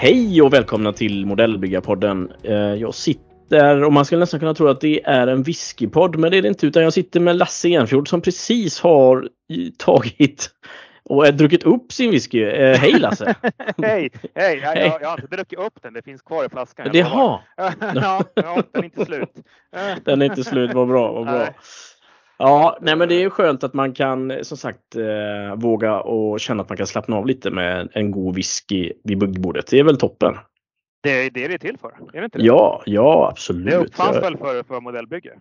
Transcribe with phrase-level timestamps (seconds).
[0.00, 2.32] Hej och välkomna till Modellbyggarpodden.
[2.42, 6.30] Eh, jag sitter, och man skulle nästan kunna tro att det är en whiskypodd, men
[6.30, 9.28] det är det inte, utan jag sitter med Lasse Enfjord som precis har
[9.76, 10.50] tagit
[11.08, 12.42] och druckit upp sin whisky.
[12.42, 13.34] Eh, hej Lasse!
[13.82, 14.10] hej!
[14.34, 14.58] Hej!
[14.58, 16.88] Jag, jag, jag, har inte druckit upp den, det finns kvar i flaskan.
[16.92, 17.40] Det har?
[17.56, 19.32] ja, den är inte slut.
[20.04, 21.48] den är inte slut, vad bra, vad bra.
[22.38, 26.62] Ja, nej men det är skönt att man kan som sagt eh, våga och känna
[26.62, 29.66] att man kan slappna av lite med en god whisky vid byggbordet.
[29.70, 30.36] Det är väl toppen.
[31.02, 32.44] Det är det det är till för, är det inte det?
[32.44, 33.66] Ja, ja absolut.
[33.66, 35.32] Det uppfanns väl för, för modellbygge?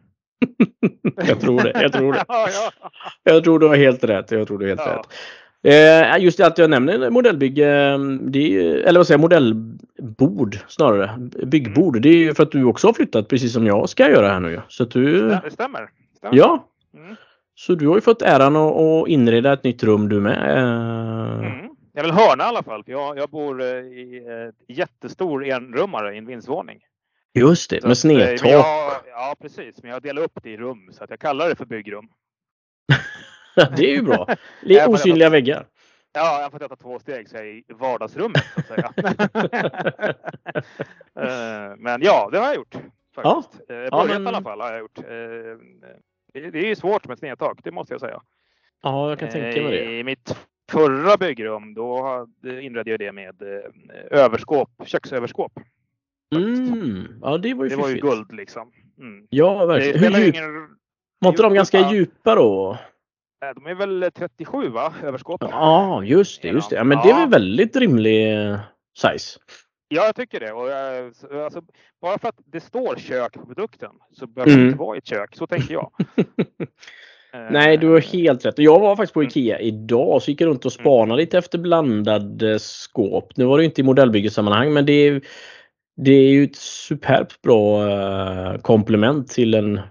[1.16, 1.81] jag tror det.
[1.81, 2.25] Jag tror det.
[2.27, 2.89] ja, ja.
[3.23, 4.31] Jag tror du har helt rätt.
[4.31, 4.97] Jag tror du har helt ja.
[4.97, 5.08] rätt.
[5.67, 11.30] Eh, just det att jag nämner modellbygge, det är, eller vad säger jag, modellbord snarare.
[11.45, 11.95] Byggbord.
[11.95, 12.02] Mm.
[12.02, 14.39] Det är ju för att du också har flyttat precis som jag ska göra här
[14.39, 14.61] nu.
[14.67, 15.30] Så att du...
[15.30, 15.89] Det stämmer.
[16.17, 16.38] stämmer.
[16.38, 17.16] Ja, Mm.
[17.56, 20.58] Så du har ju fått äran att inreda ett nytt rum du med.
[21.38, 21.69] Mm.
[21.94, 22.84] Jag vill hörna i alla fall.
[22.86, 26.80] Jag, jag bor eh, i ett jättestor enrummare i en vindsvåning.
[27.34, 28.66] Just det, så med snedtak.
[29.08, 29.84] Ja, precis.
[29.84, 32.08] Men jag delar upp det i rum så att jag kallar det för byggrum.
[33.77, 34.27] det är ju bra.
[34.61, 35.66] Lite osynliga väggar.
[36.13, 38.94] Ja, jag har fått äta två steg så jag är i vardagsrummet så att säga.
[41.19, 42.75] Eh, men ja, det har jag gjort.
[43.16, 43.61] Faktiskt.
[43.67, 43.75] Ja.
[43.75, 44.23] Börjat ja, men...
[44.23, 45.00] i alla fall har jag gjort.
[46.33, 48.22] Det är svårt med snedtak, det måste jag säga.
[48.83, 50.00] Ja, jag kan tänka mig det.
[50.00, 50.35] I mitt
[50.72, 55.59] förra byggrum då inredde jag det med eh, överskåp, köksöverskåp.
[56.35, 57.19] Mm.
[57.22, 58.72] Ja, det var ju Det var ju guld liksom.
[59.00, 59.28] Mm.
[59.30, 60.13] Ja, verkligen.
[60.13, 60.35] Hur djup...
[60.35, 60.78] ingen...
[61.19, 62.78] Var inte de ganska djupa då?
[63.55, 65.49] De är väl 37 va, överskåpen?
[65.52, 66.47] Ja, just det.
[66.47, 66.75] Just det.
[66.75, 67.03] Ja, men ja.
[67.03, 68.59] det är väl väldigt rimlig eh,
[68.97, 69.39] size.
[69.89, 70.52] Ja, jag tycker det.
[70.52, 71.13] Och jag,
[71.44, 71.61] alltså,
[72.02, 74.63] bara för att det står kök på produkten så behöver mm.
[74.63, 75.35] det inte vara ett kök.
[75.35, 75.91] Så tänker jag.
[77.52, 78.57] Nej, du har helt rätt.
[78.57, 79.28] Jag var faktiskt på mm.
[79.28, 80.83] Ikea idag så gick jag runt och mm.
[80.83, 83.38] spanade lite efter blandade skåp.
[83.38, 85.22] Nu var det inte i modellbyggesammanhang men det är,
[85.97, 89.81] det är ju ett superbt bra komplement till en...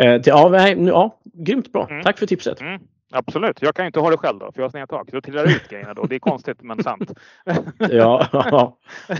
[0.00, 1.86] Till, ja, nej, ja, grymt bra.
[1.90, 2.02] Mm.
[2.02, 2.60] Tack för tipset.
[2.60, 2.80] Mm.
[3.12, 5.08] Absolut, jag kan ju inte ha det själv då för jag har snedtak.
[5.12, 6.04] Då trillar det ut grejerna då.
[6.04, 7.12] Det är konstigt men sant.
[7.78, 8.78] ja, ja.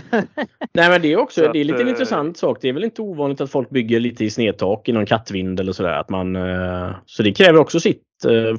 [0.73, 2.57] Nej men det är också att, det är lite en äh, intressant sak.
[2.61, 5.71] Det är väl inte ovanligt att folk bygger lite i snedtak i någon kattvind eller
[5.71, 5.93] sådär.
[5.93, 8.07] Att man, äh, så det kräver också sitt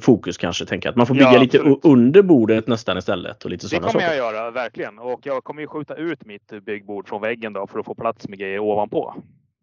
[0.01, 0.65] fokus kanske.
[0.65, 3.45] Tänker Att man får bygga ja, lite under bordet nästan istället.
[3.45, 4.05] Och lite det kommer saker.
[4.05, 4.99] jag göra verkligen.
[4.99, 8.27] Och jag kommer ju skjuta ut mitt byggbord från väggen då för att få plats
[8.27, 9.15] med grejer ovanpå.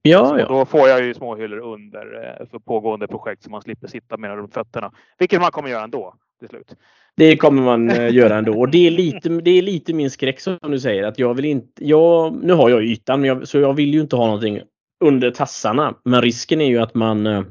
[0.03, 0.47] Ja, ja.
[0.49, 4.37] Då får jag ju småhyllor under eh, för pågående projekt så man slipper sitta med
[4.37, 4.93] runt fötterna.
[5.19, 6.75] Vilket man kommer göra ändå till slut.
[7.17, 8.59] Det kommer man eh, göra ändå.
[8.59, 11.05] Och det är, lite, det är lite min skräck som du säger.
[11.05, 14.01] Att jag vill inte, jag, nu har jag ytan, men jag, så jag vill ju
[14.01, 14.61] inte ha någonting
[15.05, 15.95] under tassarna.
[16.05, 17.27] Men risken är ju att man...
[17.27, 17.43] Eh,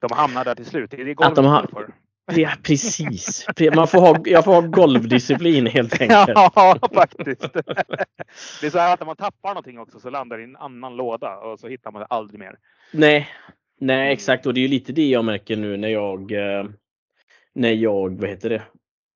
[0.00, 0.90] de hamnar där till slut.
[0.90, 1.66] Det är det att de har,
[2.26, 3.46] Ja, precis.
[3.74, 6.28] Man får ha, jag får ha golvdisciplin helt enkelt.
[6.28, 7.52] Ja, faktiskt.
[8.60, 10.56] Det är så här att när man tappar någonting också så landar det i en
[10.56, 12.58] annan låda och så hittar man det aldrig mer.
[12.92, 13.28] Nej,
[13.80, 14.46] nej exakt.
[14.46, 16.64] Och det är ju lite det jag märker nu när jag, eh,
[17.54, 18.62] när jag, vad heter det,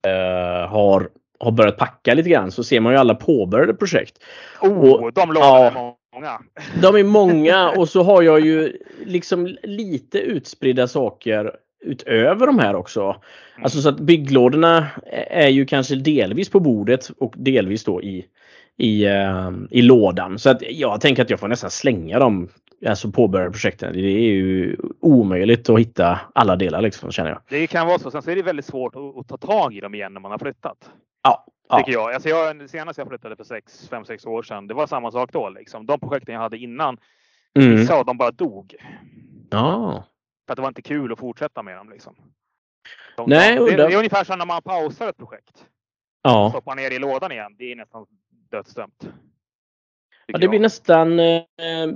[0.06, 4.24] uh, har, har börjat packa lite grann så ser man ju alla påbörjade projekt.
[4.60, 6.40] Oh, och, de lådorna ja, många.
[6.82, 12.74] De är många och så har jag ju liksom lite utspridda saker utöver de här
[12.74, 13.02] också.
[13.02, 13.64] Mm.
[13.64, 14.86] Alltså så att bygglådorna
[15.30, 18.26] är ju kanske delvis på bordet och delvis då i,
[18.76, 20.38] i, uh, i lådan.
[20.38, 22.48] Så att jag tänker att jag får nästan slänga dem,
[22.86, 23.92] alltså påbörjade projekten.
[23.92, 27.40] Det är ju omöjligt att hitta alla delar liksom känner jag.
[27.48, 28.10] Det kan vara så.
[28.10, 30.38] Sen så är det väldigt svårt att, ta tag i dem igen när man har
[30.38, 30.90] flyttat.
[31.22, 31.46] Ja.
[31.78, 32.14] Tycker jag.
[32.14, 32.70] Alltså jag.
[32.70, 35.48] Senast jag flyttade för 5-6 år sedan, det var samma sak då.
[35.48, 35.86] Liksom.
[35.86, 36.98] De projekten jag hade innan,
[37.58, 37.76] mm.
[37.76, 38.74] vissa av dem bara dog.
[39.50, 40.04] Ja.
[40.46, 41.90] För att det var inte kul att fortsätta med dem.
[41.90, 42.16] Liksom.
[43.16, 45.66] De, Nej, det, det, är ungefär som när man pausar ett projekt.
[46.22, 46.50] Ja.
[46.50, 47.56] Stoppar ner i lådan igen.
[47.58, 48.06] Det är nästan
[48.50, 49.08] dödsdömt.
[50.28, 51.42] Ja, det blir nästan eh,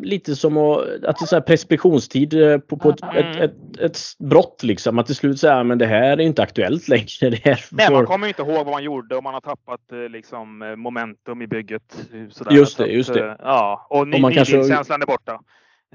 [0.01, 3.17] lite som att, att det är så preskriptionstid eh, på, på ett, mm.
[3.17, 4.63] ett, ett, ett, brott.
[4.63, 4.99] Liksom.
[4.99, 7.07] Att till slut säga men det här är inte aktuellt längre.
[7.31, 7.77] Det här får...
[7.77, 10.77] Nej, man kommer inte ihåg vad man gjorde och man har tappat eh, liksom, eh,
[10.77, 12.09] momentum i bygget.
[12.31, 12.53] Sådär.
[12.53, 13.37] Just det, just det.
[13.39, 14.95] Ja, och, och nybildskänslan kanske...
[14.95, 15.41] är borta.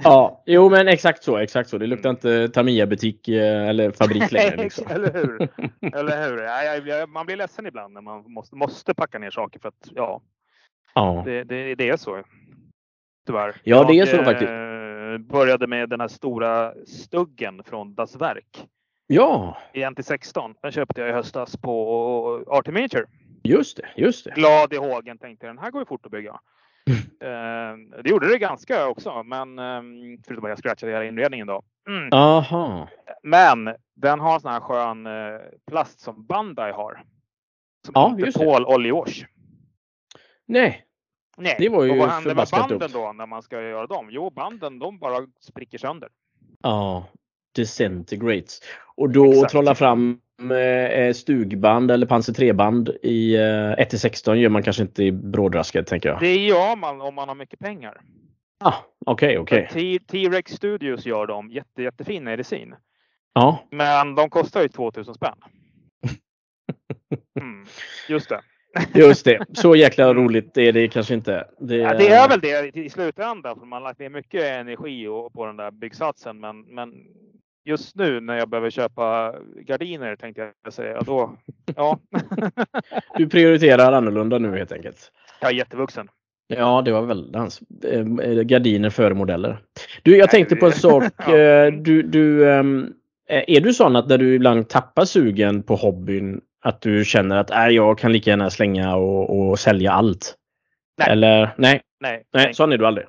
[0.03, 1.77] Ja, jo men exakt så, exakt så.
[1.77, 2.15] Det luktar mm.
[2.15, 4.56] inte Tamiya-butik eh, eller fabrik längre.
[4.56, 4.88] Liksom.
[4.92, 5.50] eller hur?
[5.95, 6.42] Eller hur?
[6.42, 9.89] Ja, ja, man blir ledsen ibland när man måste, måste packa ner saker för att
[9.95, 10.21] ja,
[10.94, 11.24] ja.
[11.25, 12.24] Det, det, det är så.
[13.27, 13.56] Tyvärr.
[13.63, 14.51] Ja, det är så jag, faktiskt.
[14.51, 18.68] Eh, började med den här stora stuggen från Das Werk.
[19.07, 19.57] Ja.
[19.74, 20.56] I NT16.
[20.62, 23.06] Den köpte jag i höstas på Artimature.
[23.44, 24.31] Just det, just det.
[24.31, 26.39] Glad i hågen tänkte den här går ju fort att bygga.
[27.22, 31.64] Eh, Det gjorde det ganska också, men um, förutom att jag scratchade hela inredningen då.
[31.88, 32.10] Mm.
[32.12, 32.90] Aha.
[33.24, 37.04] Men den har sån här skön uh, plast som Bandai har.
[37.86, 39.26] Som ja, inte tål oljewash.
[40.46, 40.86] Nej.
[41.38, 41.56] Nej.
[41.60, 44.08] Det var ju och vad händer med banden då när man ska göra dem?
[44.10, 46.10] Jo, banden de bara spricker sönder.
[46.62, 47.08] Ja,
[47.56, 48.62] disintegrates.
[48.96, 49.52] Och då Exakt.
[49.52, 50.18] trolla fram eh,
[51.14, 56.10] stugband eller Panzer 3-band i eh, 1 16 gör man kanske inte i brådrasket tänker
[56.10, 56.20] jag.
[56.20, 58.02] Det gör man om man har mycket pengar.
[58.60, 58.74] Ah,
[59.06, 59.68] okej, okay, okej.
[59.72, 60.00] Okay.
[60.00, 62.76] T-Rex Studios gör dem jätte, jättefin medicin.
[63.34, 63.68] Ja.
[63.72, 65.38] Men de kostar ju 2000 spänn.
[67.40, 67.66] Mm,
[68.10, 68.42] just det.
[68.94, 69.46] Just det.
[69.54, 71.48] Så jäkla roligt är det kanske inte.
[71.60, 73.60] Det, ja, det är väl det i slutändan.
[73.60, 76.40] För man har lagt ner mycket energi på den där byggsatsen.
[76.40, 76.94] Men, men
[77.65, 81.01] just nu när jag behöver köpa gardiner tänkte jag säga.
[81.01, 81.38] Då,
[81.75, 82.00] ja.
[83.17, 85.12] du prioriterar annorlunda nu helt enkelt.
[85.41, 86.09] Jag är jättevuxen.
[86.47, 87.62] Ja, det var väl hans.
[87.83, 88.03] Eh,
[88.41, 89.57] gardiner före modeller.
[90.03, 91.03] Du, jag tänkte på en sak.
[91.29, 92.94] Eh, du, du, ehm,
[93.27, 97.51] är du sån att när du ibland tappar sugen på hobbyn att du känner att
[97.51, 100.35] äh, jag kan lika gärna slänga och, och sälja allt?
[100.97, 101.09] Nej.
[101.09, 101.81] Eller nej?
[102.00, 102.45] Nej, nej.
[102.45, 103.07] nej sån är du aldrig?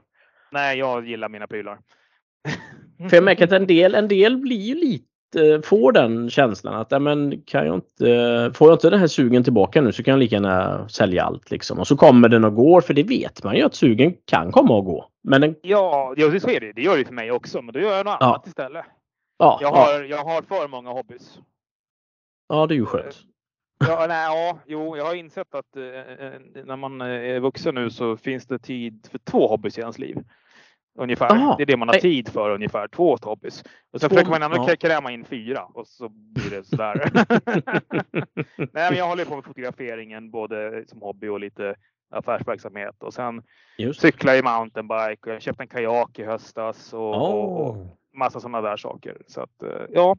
[0.50, 1.78] Nej, jag gillar mina prylar.
[2.98, 7.02] För jag märker att en del, en del blir ju lite, får den känslan att
[7.02, 10.18] men kan jag inte, får jag inte den här sugen tillbaka nu så kan jag
[10.18, 11.78] lika gärna sälja allt liksom.
[11.78, 14.76] Och så kommer den och går för det vet man ju att sugen kan komma
[14.76, 15.08] och gå.
[15.24, 15.56] Men den...
[15.62, 16.72] Ja, ja så är det.
[16.72, 18.26] Det gör det för mig också, men då gör jag något ja.
[18.26, 18.84] annat istället.
[19.38, 20.04] Ja, jag, har, ja.
[20.04, 21.38] jag har för många hobbys.
[22.48, 23.16] Ja, det är ju skönt.
[23.78, 25.82] Ja, nej, ja, jo, jag har insett att eh,
[26.64, 30.16] när man är vuxen nu så finns det tid för två hobbys i ens liv.
[30.98, 31.32] Ungefär.
[31.32, 31.54] Aha.
[31.56, 32.88] Det är det man har tid för ungefär.
[32.88, 33.64] Två hobbys.
[33.92, 34.76] Och sen två, försöker man ändå ja.
[34.76, 37.10] kräma in fyra och så blir det sådär.
[38.56, 41.74] Nej, men jag håller på med fotograferingen både som hobby och lite
[42.10, 43.42] affärsverksamhet och sen
[43.78, 44.00] Just.
[44.00, 47.34] cyklar jag mountainbike och jag köpte en kajak i höstas och, oh.
[47.34, 47.76] och, och
[48.14, 49.16] massa sådana där saker.
[49.26, 50.16] Så att eh, ja,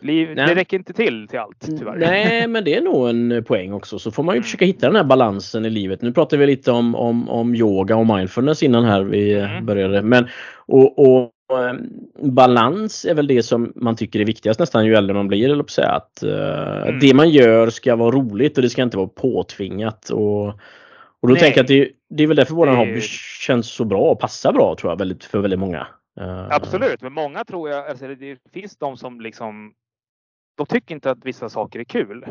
[0.00, 1.96] Liv, det räcker inte till till allt tyvärr.
[1.96, 3.98] Nej, men det är nog en poäng också.
[3.98, 4.42] Så får man ju mm.
[4.42, 6.02] försöka hitta den här balansen i livet.
[6.02, 9.66] Nu pratar vi lite om, om, om yoga och mindfulness innan här vi mm.
[9.66, 10.02] började.
[10.02, 10.28] Men,
[10.66, 11.90] och, och ehm,
[12.22, 15.50] balans är väl det som man tycker är viktigast nästan ju äldre man blir.
[15.50, 15.88] Eller säga.
[15.88, 17.00] Att, uh, mm.
[17.00, 20.10] Det man gör ska vara roligt och det ska inte vara påtvingat.
[20.10, 20.46] Och,
[21.20, 21.40] och då Nej.
[21.40, 23.00] tänker jag att det, det är väl därför vår hobby
[23.40, 25.86] känns så bra och passar bra tror jag väldigt, för väldigt många.
[26.20, 29.72] Uh, Absolut, men många tror jag, alltså det finns de som liksom
[30.54, 32.24] de tycker inte att vissa saker är kul.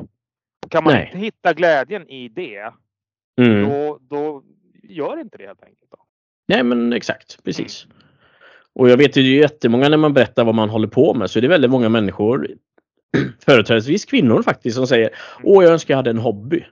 [0.69, 1.05] Kan man Nej.
[1.05, 2.73] inte hitta glädjen i det,
[3.41, 3.69] mm.
[3.69, 4.43] då, då
[4.83, 5.91] gör inte det helt enkelt.
[5.91, 5.97] Då.
[6.47, 7.85] Nej men exakt, precis.
[7.85, 7.97] Mm.
[8.73, 11.41] Och jag vet ju jättemånga när man berättar vad man håller på med så är
[11.41, 12.47] det väldigt många människor,
[13.45, 15.17] företrädesvis kvinnor faktiskt, som säger mm.
[15.43, 16.65] Åh, jag önskar jag hade en hobby.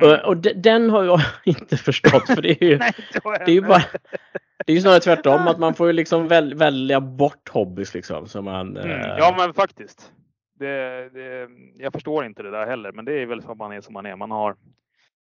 [0.00, 0.10] Mm.
[0.10, 2.92] Och, och den har jag inte förstått för det är ju, Nej,
[3.22, 3.82] det är ju bara
[4.66, 8.28] det är ju snarare tvärtom att man får ju liksom väl, välja bort hobbys liksom.
[8.28, 8.90] Så man, mm.
[8.90, 9.16] eh...
[9.18, 10.12] Ja men faktiskt
[10.58, 13.80] det, det, jag förstår inte det där heller, men det är väl för man är
[13.80, 14.16] som man är.
[14.16, 14.56] Man har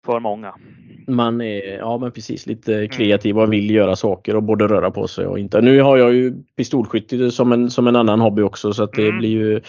[0.06, 0.56] för många.
[1.08, 2.90] Man är, ja men precis, lite mm.
[2.90, 5.62] kreativ och vill göra saker och både röra på sig och inte.
[5.62, 9.08] Nu har jag ju pistolskytte som en, som en annan hobby också så att det
[9.08, 9.18] mm.
[9.18, 9.62] blir ju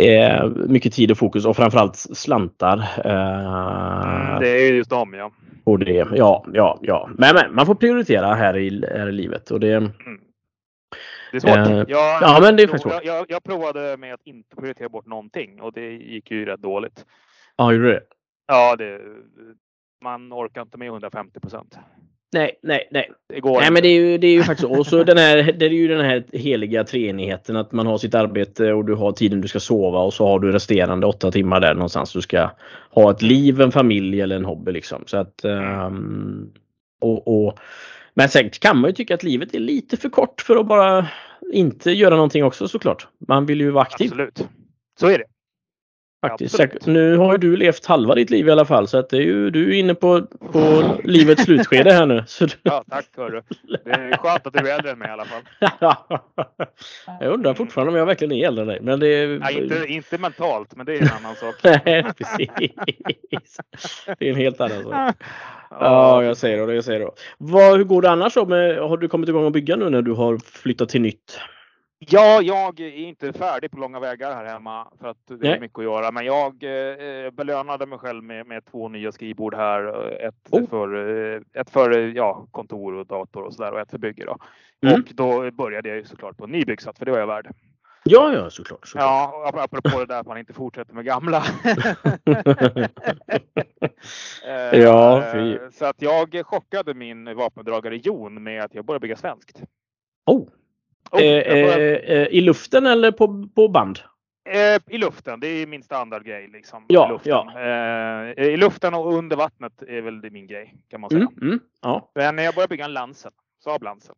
[0.00, 2.78] eh, mycket tid och fokus och framförallt slantar.
[3.04, 5.32] Eh, mm, det är just dem ja.
[5.64, 7.10] Och det, ja, ja, ja.
[7.18, 9.90] Men, men man får prioritera här i, här i livet och det, mm.
[11.32, 11.56] Det är svårt.
[11.56, 13.04] Eh, jag, ja, men det är svårt.
[13.04, 17.04] Jag, jag, provade med att inte prioritera bort någonting och det gick ju rätt dåligt.
[17.56, 18.02] Ja, gjorde det?
[18.46, 19.00] Ja, det,
[20.02, 21.78] man orkar inte med 150 procent.
[22.32, 23.10] Nej, nej, nej.
[23.28, 25.52] Det går nej, men det är ju, det är ju faktiskt och så den här,
[25.58, 29.12] det är ju den här heliga treenigheten att man har sitt arbete och du har
[29.12, 32.50] tiden du ska sova och så har du resterande åtta timmar där någonstans du ska
[32.90, 35.02] ha ett liv, en familj eller en hobby liksom.
[35.06, 36.52] Så att um,
[37.00, 37.58] och, och
[38.18, 41.08] men sen kan man ju tycka att livet är lite för kort för att bara
[41.52, 43.08] inte göra någonting också såklart.
[43.28, 44.06] Man vill ju vara aktiv.
[44.06, 44.48] Absolut.
[45.00, 45.24] Så är det.
[46.20, 46.86] Faktiskt.
[46.86, 49.50] Nu har du levt halva ditt liv i alla fall så att det är ju,
[49.50, 50.22] du är inne på,
[50.52, 52.24] på livets slutskede här nu.
[52.26, 53.42] Så Ja tack hörru.
[53.84, 55.42] Det är skönt att du är äldre än mig i alla fall.
[57.20, 58.78] jag undrar fortfarande om jag verkligen är äldre än dig.
[58.82, 59.38] Men det är...
[59.38, 61.54] Nej, inte, inte mentalt men det är en annan sak.
[61.84, 63.58] Nej precis.
[64.18, 65.16] Det är en helt annan sak.
[65.70, 66.74] Ja, jag säger det.
[66.74, 67.10] Jag säger det.
[67.38, 68.46] Vad, hur går det annars då?
[68.46, 71.40] Med, har du kommit igång att bygga nu när du har flyttat till nytt?
[71.98, 75.60] Ja, jag är inte färdig på långa vägar här hemma för att det är Nej.
[75.60, 76.10] mycket att göra.
[76.10, 80.10] Men jag eh, belönade mig själv med, med två nya skrivbord här.
[80.12, 80.68] Ett oh.
[80.68, 80.94] för,
[81.34, 84.24] eh, ett för ja, kontor och dator och sådär och ett för bygge.
[84.24, 84.36] Då.
[84.86, 85.00] Mm.
[85.00, 87.48] Och då började jag såklart på en ny byggsats för det var jag värd.
[88.04, 88.88] Ja, ja, såklart.
[88.88, 89.04] såklart.
[89.04, 91.42] Ja, apropå det där att man inte fortsätter med gamla.
[94.72, 95.58] ja, fy.
[95.72, 99.62] Så att jag chockade min vapendragare Jon med att jag började bygga svenskt.
[100.26, 100.48] Oh.
[101.10, 101.98] Oh eh, började...
[101.98, 103.98] eh, I luften eller på, på band?
[104.48, 106.48] Eh, I luften, det är min standardgrej.
[106.48, 107.30] Liksom, ja, i, luften.
[107.30, 107.60] Ja.
[108.36, 111.28] Eh, I luften och under vattnet är väl det min grej kan man säga.
[111.36, 112.10] Mm, mm, ja.
[112.14, 113.32] Men jag började bygga en Lansen,
[113.64, 114.14] Saab Lansen.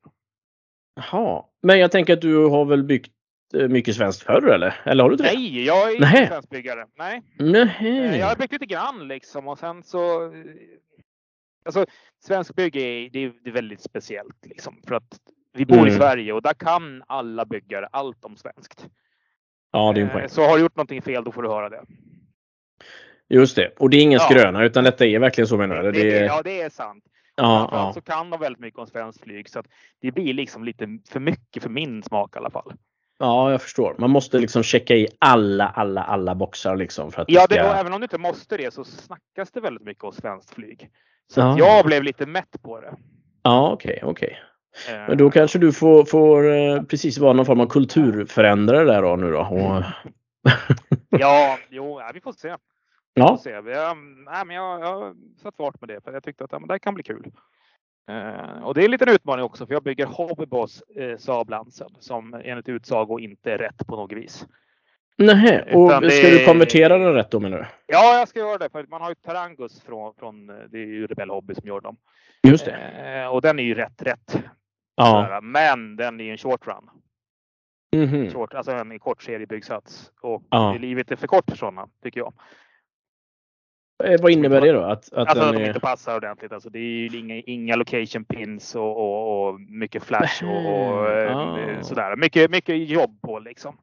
[0.95, 3.13] Jaha, men jag tänker att du har väl byggt
[3.55, 4.81] eh, mycket svenskt förr eller?
[4.85, 5.23] Eller har du det?
[5.23, 6.87] Nej, jag är inte svenskbyggare.
[6.99, 7.23] Nej.
[7.39, 8.19] Nej.
[8.19, 10.33] Jag har byggt lite grann liksom och sen så.
[11.65, 11.87] Alltså
[12.25, 15.19] svensk det är, det är väldigt speciellt liksom för att
[15.53, 15.89] vi bor mm.
[15.89, 18.87] i Sverige och där kan alla byggare allt om svenskt.
[19.73, 20.29] Ja, det är en poäng.
[20.29, 21.83] Så har du gjort någonting fel, då får du höra det.
[23.29, 23.73] Just det.
[23.79, 24.29] Och det är ingen ja.
[24.31, 25.93] skröna utan detta är verkligen så menar du?
[25.93, 26.25] Det, är...
[26.25, 27.05] Ja, det är sant.
[27.37, 27.93] Ja, ja.
[27.93, 29.67] så kan de väldigt mycket om svenskt flyg så att
[30.01, 32.73] det blir liksom lite för mycket för min smak i alla fall.
[33.19, 33.95] Ja, jag förstår.
[33.99, 37.13] Man måste liksom checka i alla, alla, alla boxar liksom.
[37.13, 37.65] För att ja, det ska...
[37.65, 40.91] även om du inte måste det så snackas det väldigt mycket om svenskt flyg.
[41.27, 41.59] Så ja.
[41.59, 42.95] jag blev lite mätt på det.
[43.43, 44.29] Ja, okej, okay, okej.
[44.29, 44.50] Okay.
[45.09, 49.17] Men då kanske du får, får eh, precis vara någon form av kulturförändrare där då
[49.17, 49.41] nu då.
[49.41, 49.83] Och...
[51.21, 52.57] ja, jo, vi får se.
[53.15, 53.29] Ja.
[53.29, 53.51] Får se.
[53.51, 53.97] Jag,
[54.27, 56.69] nej, men jag, jag har satt fart med det för jag tyckte att ja, men
[56.69, 57.33] det kan bli kul.
[58.11, 61.91] Uh, och det är en liten utmaning också för jag bygger Hobbyboss uh, Saab Lansen
[61.99, 64.47] som enligt utsago inte är rätt på något vis.
[65.17, 66.39] Nej, och ska det...
[66.39, 67.67] du konvertera den rätt då menar du?
[67.87, 68.71] Ja, jag ska göra det.
[68.71, 71.97] För man har ju Tarangus från, från det är ju Rebell Hobby som gör dem.
[72.43, 73.23] Just det.
[73.25, 74.43] Uh, och den är ju rätt rätt.
[75.05, 75.41] Ja.
[75.43, 76.91] Men den är en short run.
[77.93, 78.33] Mm -hmm.
[78.33, 80.13] short, alltså en kort seriebyggsats.
[80.21, 80.77] Och ja.
[80.81, 82.33] livet är för kort för sådana tycker jag.
[84.05, 84.81] Eh, vad innebär det då?
[84.81, 85.67] Att, att alltså att de är...
[85.67, 86.53] inte passar ordentligt.
[86.53, 91.07] Alltså det är ju inga, inga location pins och, och, och mycket flash och, och
[91.31, 91.83] ah.
[91.83, 92.17] sådär.
[92.17, 93.77] Mycket, mycket jobb på liksom.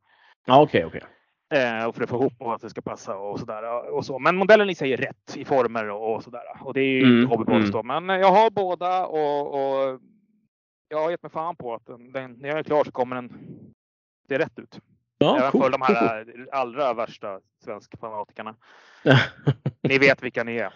[0.47, 0.99] Okej, okay.
[0.99, 1.09] Okay.
[1.53, 3.93] Eh, och för att få ihop och att det ska passa och sådär.
[3.93, 4.19] Och så.
[4.19, 6.43] Men modellen i sig är rätt i former och, och sådär.
[6.61, 8.05] Och det är ju mm, hobbypost mm.
[8.05, 9.99] Men jag har båda och, och
[10.89, 13.15] jag har gett mig fan på att den, den, när jag är klar så kommer
[13.15, 13.29] den
[14.27, 14.79] se rätt ut.
[15.17, 16.49] Ja, Även cool, för de här cool.
[16.51, 18.55] allra värsta svenskfanatikerna.
[19.83, 20.73] ni vet vilka ni är.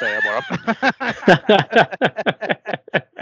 [0.00, 0.42] Säger jag bara.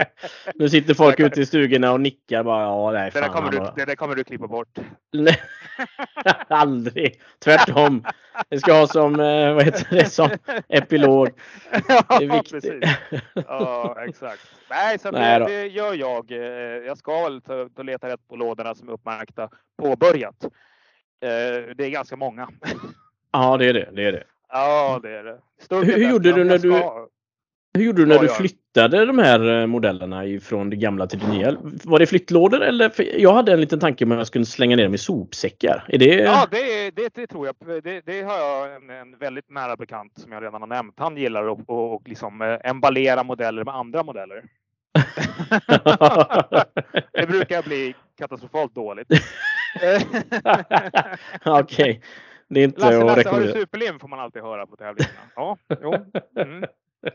[0.55, 2.63] nu sitter folk ute i stugorna och nickar bara.
[2.63, 4.77] Ja, nej, det, där kommer du, det där kommer du klippa bort.
[6.47, 7.21] Aldrig.
[7.43, 8.05] Tvärtom.
[8.49, 10.29] Det ska ha som, eh, vad heter det, som
[10.67, 11.29] epilog.
[11.87, 12.51] Ja, det är viktigt.
[12.51, 13.21] Precis.
[13.47, 14.41] Ja, exakt.
[14.69, 16.31] Nej, så Nej, det, det, gör jag.
[16.31, 16.37] Eh,
[16.87, 19.49] jag ska väl ta, ta leta rätt på lådorna som är uppmärkta
[19.81, 20.43] påbörjat.
[21.23, 22.49] Eh, det är ganska många.
[23.31, 23.89] Ja, det är det.
[23.93, 24.23] det, är det.
[24.49, 25.39] Ja, det är det.
[25.69, 26.83] hur, hur gjorde du när du
[27.73, 31.27] hur gjorde du när du flyttade de här eh, modellerna ifrån det gamla till det
[31.27, 31.57] nya?
[31.83, 32.89] Var det flyttlådor eller?
[32.89, 35.85] För jag hade en liten tanke om att jag skulle slänga ner dem i sopsäckar.
[35.87, 36.05] Är det...
[36.05, 37.55] Ja, det, det, det tror jag.
[37.83, 40.93] Det, det har jag en, en, väldigt nära bekant som jag redan har nämnt.
[40.97, 44.43] Han gillar att och, och liksom eh, emballera modeller med andra modeller.
[47.13, 49.07] det brukar bli katastrofalt dåligt.
[51.45, 51.63] Okej.
[51.63, 51.99] Okay.
[52.47, 55.15] Det är inte Lasse, Lasse, har du superlim får man alltid höra på tävlingarna.
[55.35, 55.95] Ja, jo.
[56.41, 56.65] Mm.
[57.03, 57.13] Uh,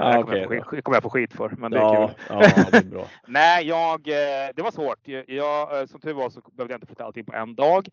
[0.00, 0.44] ah, okay.
[0.44, 2.16] kommer, jag kommer få skit för, men det ja, är kul.
[2.28, 3.06] Ja, det är bra.
[3.26, 4.98] Nej, jag, eh, det var svårt.
[5.26, 7.88] Jag, eh, som tur var så behövde jag inte flytta allting på en dag.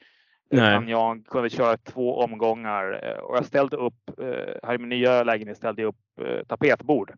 [0.49, 0.89] Nej.
[0.89, 4.11] jag kunde köra två omgångar och jag ställde upp,
[4.63, 7.13] här i min nya lägenhet ställde jag upp tapetbord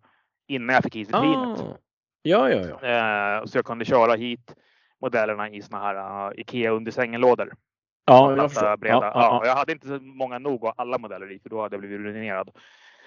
[0.48, 1.60] innan jag fick hit vitrinet.
[1.60, 1.77] Ah.
[2.22, 3.48] Ja, ja, ja.
[3.48, 4.56] Så jag kunde köra hit
[5.01, 7.53] modellerna i såna här Ikea under sängen-lådor.
[8.06, 8.79] Ja, jag.
[8.79, 8.96] Breda.
[8.96, 9.46] Ja, ja, ja.
[9.46, 12.00] Jag hade inte så många nog av alla modeller i för då hade jag blivit
[12.00, 12.50] ruinerad.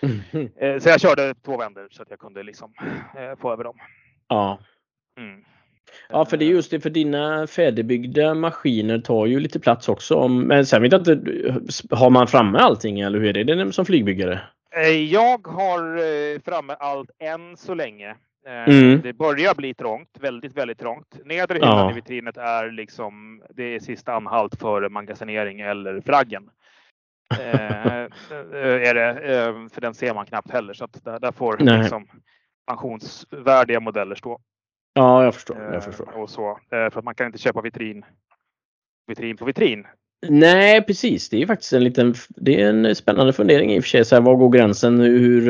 [0.03, 0.81] Mm.
[0.81, 2.73] Så jag körde två vändor så att jag kunde liksom
[3.17, 3.77] eh, få över dem.
[4.29, 4.59] Ja.
[5.19, 5.45] Mm.
[6.09, 10.29] Ja, för det är just det, för dina färdigbyggda maskiner tar ju lite plats också.
[10.29, 11.21] Men sen vet jag inte,
[11.91, 14.41] har man framme allting eller hur är det som flygbyggare?
[15.09, 18.17] Jag har framme allt än så länge.
[18.47, 19.01] Mm.
[19.01, 21.17] Det börjar bli trångt, väldigt, väldigt trångt.
[21.25, 21.91] Nedre hyllan ja.
[21.91, 26.51] i vitrinet är liksom, det är sista anhalt för magasinering eller fraggen.
[27.39, 31.33] Eh, eh, är det, eh, för den ser man knappt heller så att där, där
[31.33, 32.07] får liksom
[32.67, 34.41] pensionsvärdiga modeller stå.
[34.93, 35.73] Ja, jag förstår.
[35.73, 36.19] Jag förstår.
[36.19, 38.05] Och så, för att man kan inte köpa vitrin,
[39.07, 39.87] vitrin på vitrin.
[40.29, 41.29] Nej, precis.
[41.29, 44.05] Det är faktiskt en liten, det är en spännande fundering i och för sig.
[44.05, 45.01] Så här, var går gränsen?
[45.01, 45.41] Hur,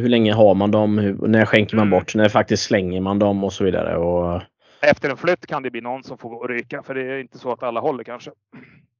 [0.00, 0.98] hur länge har man dem?
[0.98, 1.98] Hur, när skänker man mm.
[1.98, 2.14] bort?
[2.14, 3.96] När faktiskt slänger man dem och så vidare?
[3.96, 4.42] Och...
[4.82, 7.52] Efter en flytt kan det bli någon som får ryka för det är inte så
[7.52, 8.30] att alla håller kanske.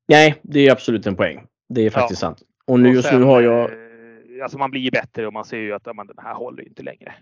[0.09, 1.47] Nej, det är absolut en poäng.
[1.71, 2.29] Det är faktiskt ja.
[2.29, 2.43] sant.
[2.65, 3.71] Och nu och just sen, nu har jag...
[3.71, 6.69] Eh, alltså man blir ju bättre och man ser ju att man, den här håller
[6.69, 7.15] inte längre.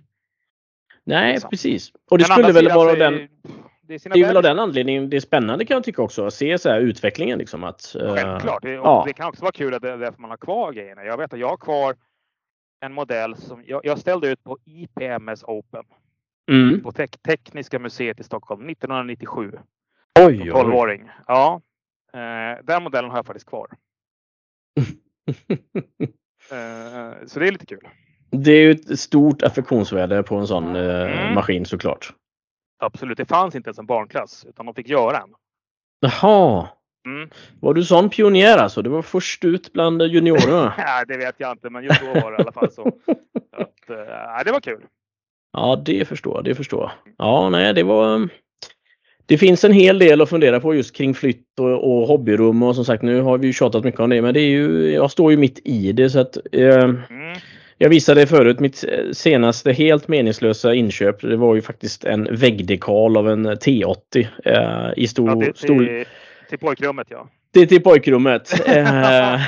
[1.05, 1.93] Nej, precis.
[2.11, 3.29] Och det Men skulle väl vara den...
[3.83, 6.27] det är, det är väl av den anledningen det är spännande kan jag tycka också
[6.27, 7.39] att se så här utvecklingen.
[7.39, 8.65] Liksom, att, Självklart.
[8.65, 9.03] Uh, ja.
[9.07, 11.05] Det kan också vara kul att det är därför man har kvar grejerna.
[11.05, 11.97] Jag vet att jag har kvar
[12.81, 15.85] en modell som jag, jag ställde ut på IPMS Open.
[16.51, 16.83] Mm.
[16.83, 19.53] På Tek Tekniska museet i Stockholm 1997.
[20.21, 21.11] Oj, 12-åring.
[21.27, 21.61] Ja.
[22.13, 23.69] Eh, den modellen har jag faktiskt kvar.
[26.51, 27.89] eh, så det är lite kul.
[28.31, 31.35] Det är ju ett stort affektionsvärde på en sån eh, mm.
[31.35, 32.13] maskin såklart.
[32.79, 33.19] Absolut.
[33.19, 35.35] Det fanns inte ens en barnklass utan de fick göra en.
[36.01, 36.69] Jaha.
[37.07, 37.31] Mm.
[37.61, 38.83] Var du sån pionjär alltså?
[38.83, 40.75] Du var först ut bland juniorerna?
[40.79, 42.87] ja, det vet jag inte, men just då var det i alla fall så.
[43.53, 44.85] att, äh, det var kul.
[45.53, 46.45] Ja, det förstår jag.
[46.45, 47.15] Det förstår jag.
[47.19, 48.29] Ja, nej, det var...
[49.29, 52.75] Det finns en hel del att fundera på just kring flytt och, och hobbyrum och
[52.75, 55.11] som sagt nu har vi ju tjatat mycket om det men det är ju, jag
[55.11, 57.03] står ju mitt i det så att eh, mm.
[57.81, 61.21] Jag visade förut mitt senaste helt meningslösa inköp.
[61.21, 66.05] Det var ju faktiskt en väggdekal av en T80 eh, i stor, ja, det, stor,
[66.49, 67.29] till pojkrummet ja.
[67.51, 68.61] Det är till pojkrummet.
[68.67, 69.41] Eh,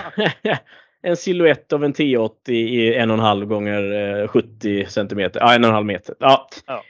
[1.03, 5.41] en siluett av en T80 i en och en halv gånger 70 centimeter.
[5.41, 6.15] Ja, en och en halv meter.
[6.19, 6.49] Ja.
[6.67, 6.83] ja.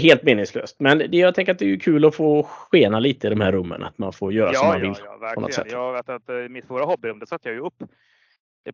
[0.00, 0.76] Helt meningslöst.
[0.80, 3.52] Men det, jag tänker att det är kul att få skena lite i de här
[3.52, 3.82] rummen.
[3.82, 4.94] Att man får göra ja, som man vill.
[5.04, 5.34] Ja, verkligen.
[5.34, 5.66] På något sätt.
[5.70, 7.82] Jag vet att i eh, mitt förra hobbyrum där satte jag ju upp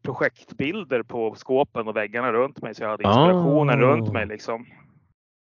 [0.02, 3.86] projektbilder på skåpen och väggarna runt mig så jag hade inspirationen ah.
[3.86, 4.66] runt mig liksom.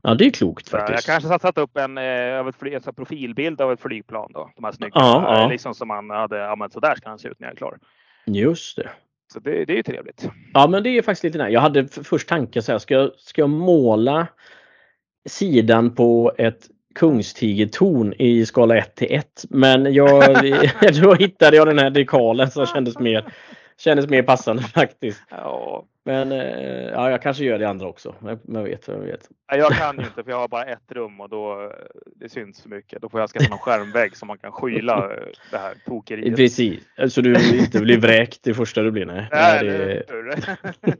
[0.03, 1.09] Ja, det är klokt faktiskt.
[1.09, 4.51] Jag kanske satt upp en, eh, en profilbild av ett flygplan då.
[4.57, 4.93] De här snygga.
[4.95, 5.49] Ja, ja.
[5.49, 7.79] Liksom som man hade, använt så där ska han se ut när jag är klar.
[8.27, 8.91] Just det.
[9.33, 10.31] Så det, det är ju trevligt.
[10.55, 11.51] Ja, men det är faktiskt lite nära.
[11.51, 14.27] Jag hade först tanken så här, ska jag, ska jag måla
[15.27, 19.45] sidan på ett kungstigertorn i skala 1 till 1.
[19.51, 20.23] Men jag,
[21.03, 23.33] då hittade jag den här dekalen som kändes mer
[23.79, 25.23] Kändes mer passande faktiskt.
[25.31, 25.85] Ja.
[26.05, 28.15] Men eh, ja, jag kanske gör det andra också.
[28.43, 29.29] Men vet, vem vet.
[29.47, 31.73] Jag kan ju inte för jag har bara ett rum och då
[32.17, 33.03] det syns för mycket.
[33.03, 36.37] Då får jag skaffa någon skärmvägg så man kan skyla eh, det här tokeriet.
[36.37, 39.07] Precis, så du inte blir vräkt det första du blir.
[39.07, 40.03] Nej, nej, det...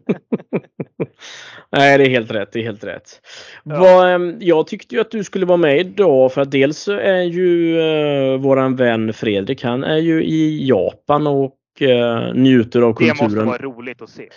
[1.71, 2.53] nej det är helt rätt.
[2.53, 3.21] Det är helt rätt.
[3.65, 3.79] Ja.
[3.79, 7.23] Vad, ehm, jag tyckte ju att du skulle vara med idag för att dels är
[7.23, 7.77] ju
[8.37, 13.17] våran vän Fredrik, han är ju i Japan och eh, njuter av kulturen.
[13.19, 14.29] Det måste vara roligt att se.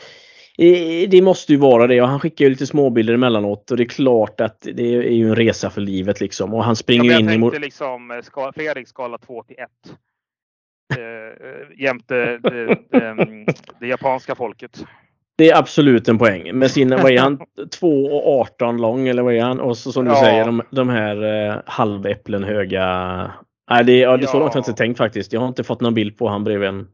[1.08, 3.90] Det måste ju vara det och han skickar ju lite småbilder emellanåt och det är
[3.90, 6.54] klart att det är ju en resa för livet liksom.
[6.54, 7.34] Och han springer ja, in i...
[7.34, 9.70] Jag tänkte liksom eh, ska, Fredrik skala 2 till 1.
[10.98, 13.46] Eh, eh, jämte det, det,
[13.80, 14.86] det, japanska folket.
[15.38, 16.58] Det är absolut en poäng.
[16.58, 17.38] Med sin, vad är han,
[17.82, 19.60] 2,18 lång eller vad är han?
[19.60, 20.20] Och så som du ja.
[20.20, 22.86] säger de, de här eh, halväpplen höga.
[23.70, 25.34] Nej, det, ja, det är så långt har jag inte tänkt faktiskt.
[25.34, 26.88] Jag har inte fått någon bild på han bredvid en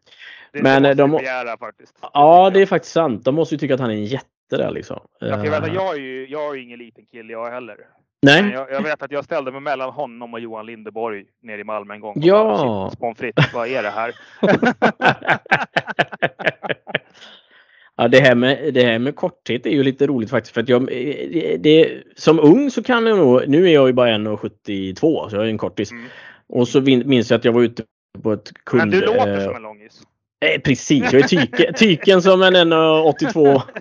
[0.57, 1.95] det men eh, de begära, faktiskt.
[2.13, 3.25] Ja, det är faktiskt sant.
[3.25, 4.99] De måste ju tycka att han är en jätte där liksom.
[5.19, 5.73] Ja, jag, att eh.
[5.73, 7.77] jag, är ju, jag är ju ingen liten kille jag heller.
[8.21, 8.51] Nej.
[8.51, 11.93] Jag, jag, vet att jag ställde mig mellan honom och Johan Lindeborg nere i Malmö
[11.93, 12.15] en gång.
[12.21, 12.91] Ja!
[13.17, 14.15] Fritt, vad är det här?
[17.99, 20.53] Ja, det här, med, det här med korthet är ju lite roligt faktiskt.
[20.53, 23.93] För att jag, det, det, som ung så kan jag nog, nu är jag ju
[23.93, 25.91] bara 1,72 så jag är en kortis.
[25.91, 26.05] Mm.
[26.47, 27.83] Och så minns jag att jag var ute
[28.23, 28.79] på ett kund...
[28.79, 30.01] Men du låter eh, som en långis.
[30.39, 33.61] Eh, precis, jag är tyken, tyken som en 1,82.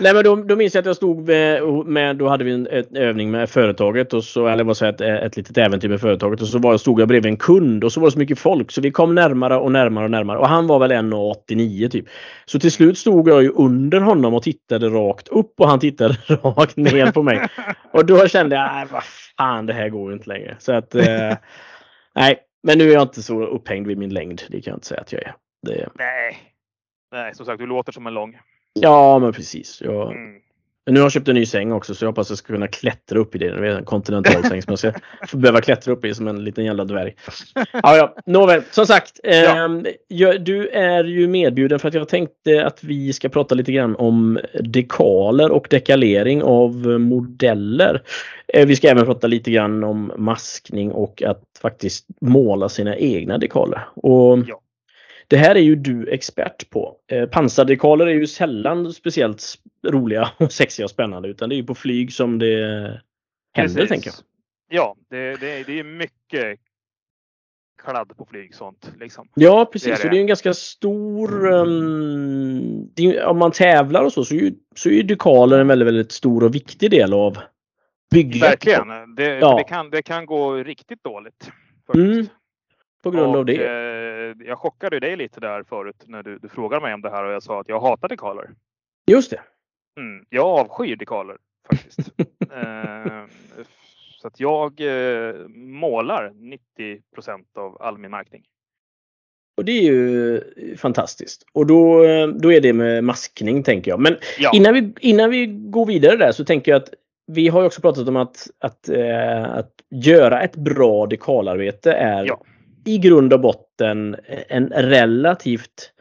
[0.00, 2.66] Nej men då, då minns jag att jag stod med, med då hade vi en,
[2.66, 6.40] en övning med företaget och så, eller vad säger ett, ett litet äventyr med företaget
[6.40, 8.70] och så var, stod jag bredvid en kund och så var det så mycket folk
[8.70, 12.06] så vi kom närmare och närmare och närmare och han var väl 1,89 typ.
[12.46, 16.16] Så till slut stod jag ju under honom och tittade rakt upp och han tittade
[16.42, 17.48] rakt ner på mig.
[17.92, 19.02] Och då kände jag, nej vad
[19.36, 20.56] fan det här går ju inte längre.
[20.58, 21.04] Så att, eh,
[22.14, 24.42] nej men nu är jag inte så upphängd vid min längd.
[24.48, 25.34] Det kan jag inte säga att jag är.
[25.62, 25.88] Det...
[25.94, 26.38] Nej.
[27.10, 28.38] Nej, som sagt, du låter som en lång.
[28.72, 29.80] Ja, men precis.
[29.80, 30.42] Jag, mm.
[30.86, 32.68] Nu har jag köpt en ny säng också så jag hoppas att jag ska kunna
[32.68, 33.60] klättra upp i det.
[33.60, 34.92] Det är en kontinentalsäng som jag ska
[35.36, 37.14] behöva klättra upp i som en liten jävla dvärg.
[37.54, 38.14] Ja, ja.
[38.26, 39.20] Nåväl, som sagt.
[39.22, 39.64] Ja.
[39.64, 43.96] Eh, du är ju medbjuden för att jag tänkte att vi ska prata lite grann
[43.96, 48.02] om dekaler och dekalering av modeller.
[48.48, 53.38] Eh, vi ska även prata lite grann om maskning och att faktiskt måla sina egna
[53.38, 53.88] dekaler.
[53.94, 54.60] Och ja.
[55.32, 56.96] Det här är ju du expert på.
[57.10, 59.54] Eh, pansardekaler är ju sällan speciellt
[59.86, 62.56] roliga och sexiga och spännande utan det är ju på flyg som det
[63.52, 63.88] händer Precis.
[63.88, 64.16] tänker jag.
[64.78, 66.58] Ja, det, det, det är mycket
[67.82, 68.92] kladd på flyg sånt.
[69.00, 69.28] Liksom.
[69.34, 70.10] Ja precis, det är, det.
[70.10, 71.52] det är en ganska stor...
[71.52, 75.68] Um, är, om man tävlar och så så är ju, så är ju dekaler en
[75.68, 77.38] väldigt, väldigt stor och viktig del av
[78.10, 78.42] bygget.
[78.42, 79.14] Verkligen.
[79.16, 79.56] Det, ja.
[79.56, 81.50] det, kan, det kan gå riktigt dåligt.
[81.94, 82.26] Mm.
[83.02, 83.66] På grund och, av det.
[83.66, 87.24] Eh, jag chockade dig lite där förut när du, du frågade mig om det här
[87.24, 88.50] och jag sa att jag hatar dekaler.
[89.06, 89.40] Just det.
[90.00, 91.36] Mm, jag avskyr dekaler.
[91.70, 91.98] faktiskt.
[92.52, 93.24] eh,
[94.20, 97.00] så att jag eh, målar 90%
[97.54, 98.42] av all min märkning.
[99.56, 100.40] Och det är ju
[100.76, 101.46] fantastiskt.
[101.52, 104.00] Och då, då är det med maskning tänker jag.
[104.00, 104.50] Men ja.
[104.54, 106.94] innan, vi, innan vi går vidare där så tänker jag att
[107.26, 112.40] vi har också pratat om att, att, eh, att göra ett bra dekalarbete är ja.
[112.84, 114.16] I grund och botten
[114.48, 115.92] en relativt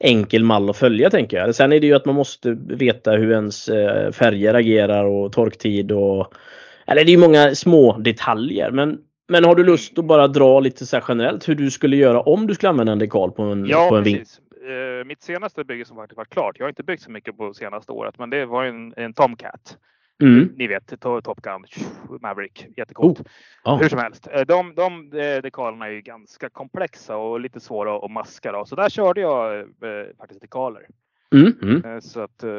[0.00, 1.54] enkel mall att följa tänker jag.
[1.54, 5.92] Sen är det ju att man måste veta hur ens eh, färger agerar och torktid
[5.92, 6.34] och
[6.86, 8.98] eller det är många små detaljer men
[9.28, 12.46] men har du lust att bara dra lite så generellt hur du skulle göra om
[12.46, 14.40] du skulle använda en dekal på en, ja, på en precis.
[14.68, 16.58] Uh, mitt senaste bygge som faktiskt var klart.
[16.58, 19.76] Jag har inte byggt så mycket på senaste året, men det var en, en Tomcat.
[20.20, 20.52] Mm.
[20.56, 21.64] Ni vet Top Gun,
[22.20, 23.20] Maverick, jättecoolt.
[23.20, 23.74] Oh.
[23.74, 23.82] Oh.
[23.82, 25.10] Hur som helst, eh, de, de
[25.42, 28.52] dekalerna är ju ganska komplexa och lite svåra att maska.
[28.52, 28.64] Då.
[28.64, 29.66] Så där körde jag eh,
[30.18, 30.86] faktiskt dekaler.
[31.34, 31.84] Mm, mm.
[31.84, 32.50] Eh, så att, eh,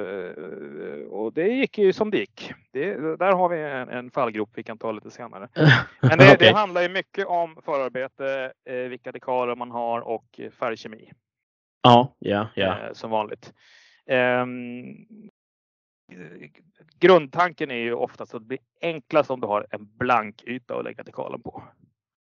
[1.10, 2.54] och det gick ju som det gick.
[2.71, 5.50] Det, där har vi en, en fallgrop vi kan ta lite senare.
[6.02, 6.36] Men det, okay.
[6.39, 8.54] det handlar ju mycket om förarbete,
[8.89, 11.12] vilka dekaler man har och färgkemi.
[11.84, 12.78] Ja, ja, ja.
[12.93, 13.54] Som vanligt.
[17.00, 20.84] Grundtanken är ju oftast att det blir enklast om du har en blank yta att
[20.84, 21.63] lägga dekalen på.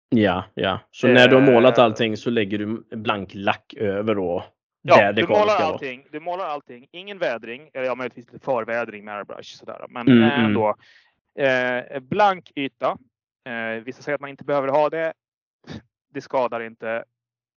[0.09, 0.79] Ja, ja.
[0.91, 4.45] Så när du har målat eh, allting så lägger du blank lack över då?
[4.81, 6.87] Ja, du målar, allting, du målar allting.
[6.91, 9.85] Ingen vädring, eller ja, möjligtvis lite förvädring med airbrush sådär.
[9.89, 10.45] Men mm, eh, mm.
[10.45, 10.75] ändå.
[11.39, 12.97] Eh, blank yta.
[13.45, 15.13] Eh, vissa säger att man inte behöver ha det.
[16.13, 17.03] Det skadar inte.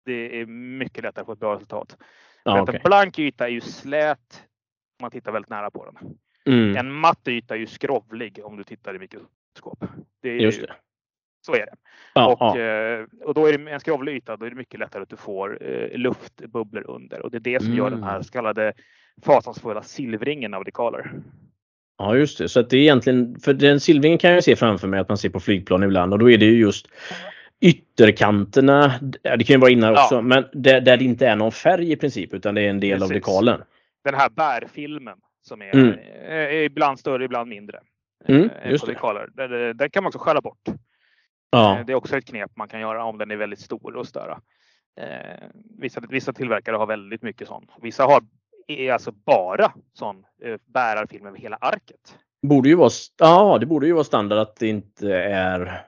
[0.05, 1.97] Det är mycket lättare att få ett bra resultat.
[2.43, 2.81] Ah, okay.
[2.85, 4.45] Blank yta är ju slät
[5.03, 6.17] man tittar väldigt nära på den.
[6.55, 6.77] Mm.
[6.77, 9.85] En matt yta är ju skrovlig om du tittar i mikroskop.
[10.23, 10.73] Det är Just det.
[11.47, 11.75] Så är det.
[12.15, 12.59] Ja, och, ja.
[12.59, 15.17] Eh, och då är det en skrovlig yta, då är det mycket lättare att du
[15.17, 17.79] får eh, luftbubblor under och det är det som mm.
[17.79, 18.73] gör den här så kallade
[19.23, 21.13] fasansfulla silvringen av dekaler.
[21.99, 24.89] Ja just det, så att det är egentligen, för den silvringen kan jag se framför
[24.89, 26.89] mig att man ser på flygplan ibland och då är det ju just
[27.61, 30.21] ytterkanterna, det kan ju vara innan också, ja.
[30.21, 32.91] men där, där, det inte är någon färg i princip utan det är en del
[32.91, 33.03] Precis.
[33.03, 33.61] av dekalen.
[34.05, 35.99] Den här bärfilmen som är, mm.
[36.27, 37.81] är ibland större, ibland mindre.
[38.29, 39.29] Mm, just dekaler.
[39.33, 40.69] Den, den kan man också skära bort.
[41.51, 41.79] Ja.
[41.79, 44.09] Eh, det är också ett knep man kan göra om den är väldigt stor och
[44.09, 44.41] störa.
[45.01, 47.71] Eh, vissa, vissa tillverkare har väldigt mycket sånt.
[47.83, 48.23] Vissa har
[48.69, 52.19] är alltså bara sån eh, bärarfilm över hela arket.
[52.43, 55.83] Borde ju vara, ja, det borde ju vara standard att det inte är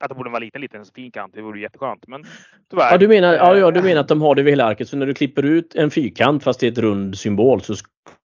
[0.00, 1.34] att det borde vara liten, liten fin kant.
[1.34, 2.06] Det vore jätteskönt.
[2.06, 2.24] Men
[2.70, 2.90] tyvärr.
[2.90, 4.88] Ja, du menar, ja, ja, du menar att de har det över hela arket.
[4.88, 7.74] Så när du klipper ut en fyrkant fast det är ett rund symbol så,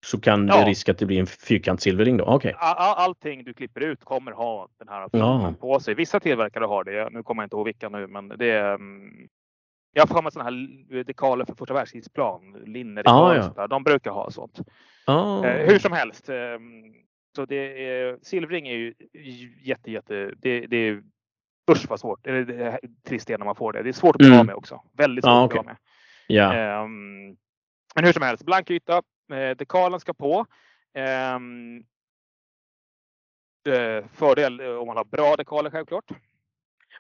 [0.06, 0.58] så kan ja.
[0.58, 2.26] det risk att det blir en fyrkantssilvering då?
[2.26, 2.54] Okay.
[2.58, 5.54] All, allting du klipper ut kommer ha den här ja.
[5.60, 5.94] på sig.
[5.94, 7.10] Vissa tillverkare har det.
[7.12, 9.28] Nu kommer jag inte ihåg vilka nu, men det är mm,
[9.94, 13.68] jag har för mig sådana här dekaler för första världskrigsplan, linnedekaler ah, ja.
[13.68, 14.60] De brukar ha sånt.
[15.06, 15.46] Ah.
[15.46, 16.30] Eh, hur som helst.
[16.30, 16.36] Eh,
[17.36, 18.94] så det är, silvring är ju
[19.64, 21.04] jätte, jätte, det, det är
[21.70, 22.28] Usch vad svårt.
[22.28, 23.84] Eller det är trist när man får det.
[23.84, 24.40] Det är svårt att bli mm.
[24.40, 24.82] av med också.
[24.98, 25.60] Väldigt svårt ah, okay.
[25.60, 25.78] att bli av med.
[26.28, 26.84] Ja.
[26.84, 27.38] Um,
[27.96, 29.02] men hur som helst, blank yta.
[29.32, 30.46] Eh, dekalen ska på.
[31.44, 31.84] Um,
[34.14, 36.06] fördel om man har bra dekaler självklart.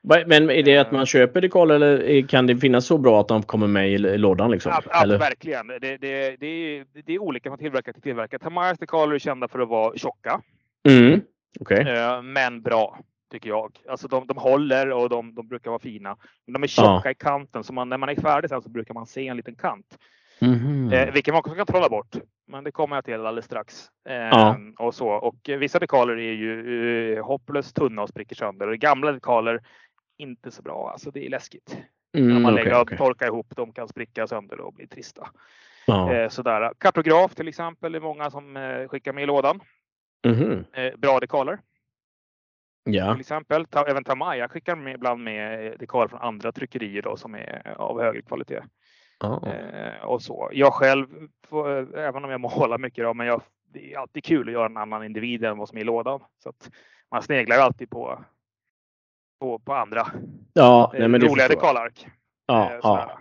[0.01, 3.43] Men är det att man köper dekaler eller kan det finnas så bra att de
[3.43, 4.51] kommer med i lådan?
[4.51, 4.71] Liksom?
[4.71, 5.67] Ja, ja verkligen.
[5.67, 5.97] Det, det,
[6.39, 8.39] det, är, det är olika från tillverkare till tillverkare.
[8.39, 10.41] Tamayas dekaler är kända för att vara tjocka.
[10.87, 11.21] Mm.
[11.59, 12.21] Okay.
[12.21, 13.77] Men bra tycker jag.
[13.89, 16.17] Alltså de, de håller och de, de brukar vara fina.
[16.45, 17.11] Men de är tjocka ja.
[17.11, 19.55] i kanten så man, när man är färdig sen så brukar man se en liten
[19.55, 19.97] kant.
[20.41, 20.93] Mm.
[20.93, 22.15] Eh, vilket man också kan trolla bort.
[22.47, 23.87] Men det kommer jag till alldeles strax.
[24.09, 24.57] Eh, ja.
[24.79, 25.07] och, så.
[25.07, 28.67] och vissa dekaler är ju eh, hopplöst tunna och spricker sönder.
[28.67, 29.61] Och gamla dekaler
[30.17, 30.89] inte så bra.
[30.91, 31.77] Alltså det är läskigt.
[32.17, 32.97] Mm, när man okay, lägger och okay.
[32.97, 33.47] torkar ihop.
[33.55, 35.29] De kan spricka sönder och bli trista.
[35.87, 36.13] Ja.
[36.13, 36.73] Eh, sådär.
[36.77, 39.59] Kartograf till exempel är många som eh, skickar med i lådan.
[40.25, 40.65] Mm.
[40.97, 41.59] bra dekaler.
[42.83, 43.13] Ja.
[43.13, 47.75] Till exempel, även Tamaya skickar med, ibland med dekaler från andra tryckerier då, som är
[47.77, 48.61] av högre kvalitet.
[49.23, 49.49] Oh.
[49.49, 50.49] Eh, och så.
[50.53, 51.07] Jag själv,
[51.47, 53.41] får, även om jag målar mycket då, men jag,
[53.73, 56.19] det är alltid kul att göra en annan individ än vad som är i lådan.
[56.43, 56.71] Så att
[57.11, 58.25] man sneglar alltid på,
[59.39, 60.07] på, på andra
[60.53, 62.07] ja, nej, men roliga dekalark.
[62.45, 63.19] Ja, eh, ja.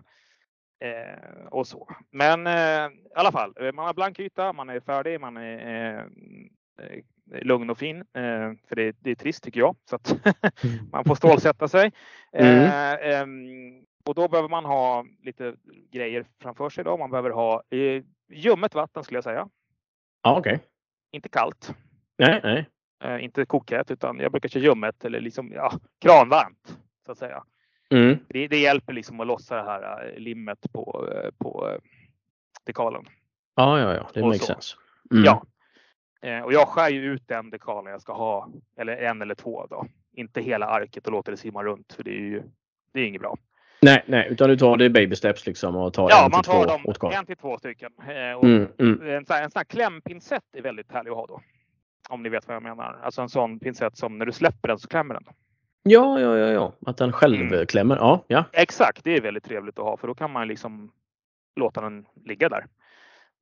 [0.81, 1.89] Eh, och så.
[2.11, 6.05] Men eh, i alla fall, man har blank yta, man är färdig, man är eh,
[7.43, 7.97] lugn och fin.
[7.97, 9.77] Eh, för det, det, är trist tycker jag.
[9.91, 10.11] Så att
[10.65, 10.79] mm.
[10.93, 11.93] man får stålsätta sig.
[12.33, 12.65] Mm.
[12.65, 15.55] Eh, ehm, och då behöver man ha lite
[15.91, 16.85] grejer framför sig.
[16.85, 16.97] Då.
[16.97, 19.49] Man behöver ha eh, ljummet vatten skulle jag säga.
[20.23, 20.55] Okej.
[20.55, 20.67] Okay.
[21.13, 21.75] Inte kallt.
[22.19, 22.69] Nej, nej.
[23.05, 27.45] Eh, inte kokhett utan jag brukar köra ljummet eller liksom ja, kranvarmt så att säga.
[27.91, 28.19] Mm.
[28.29, 31.79] Det, det, hjälper liksom att lossa det här eh, limmet på, på
[32.67, 33.05] dekalen.
[33.57, 34.77] Ja, ja, ja, det makes sense.
[35.11, 35.25] Mm.
[35.25, 35.43] Ja,
[36.23, 39.67] Eh, och jag skär ju ut den dekalen jag ska ha, eller en eller två
[39.71, 39.87] då.
[40.13, 42.43] Inte hela arket och låter det simma runt för det är ju
[42.93, 43.37] det är inget bra.
[43.83, 46.53] Nej, nej, utan du tar det baby steps liksom och tar ja, en man till
[46.53, 47.19] tar två dem åt gången.
[47.19, 47.93] en till två stycken.
[47.99, 49.11] Eh, och Mm, mm.
[49.11, 51.41] En, sån här, en sån här klämpinsett är väldigt härlig att ha då.
[52.09, 52.99] Om ni vet vad jag menar.
[53.03, 55.25] Alltså en sån pinsett som när du släpper den så klämmer den.
[55.83, 56.73] Ja, ja, ja, ja.
[56.87, 57.67] Att den själv Mm.
[57.67, 57.97] klämmer.
[57.97, 58.45] Ja, ja.
[58.53, 60.93] Exakt, det är väldigt trevligt att ha för då kan man liksom
[61.57, 62.67] låta den ligga där.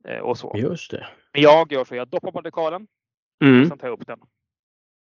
[0.09, 0.53] Eh, och så.
[0.57, 1.07] Just det.
[1.33, 2.87] Men jag gör så, jag doppar på dekalen
[3.45, 3.69] Mm.
[3.69, 4.21] sen tar jag upp den.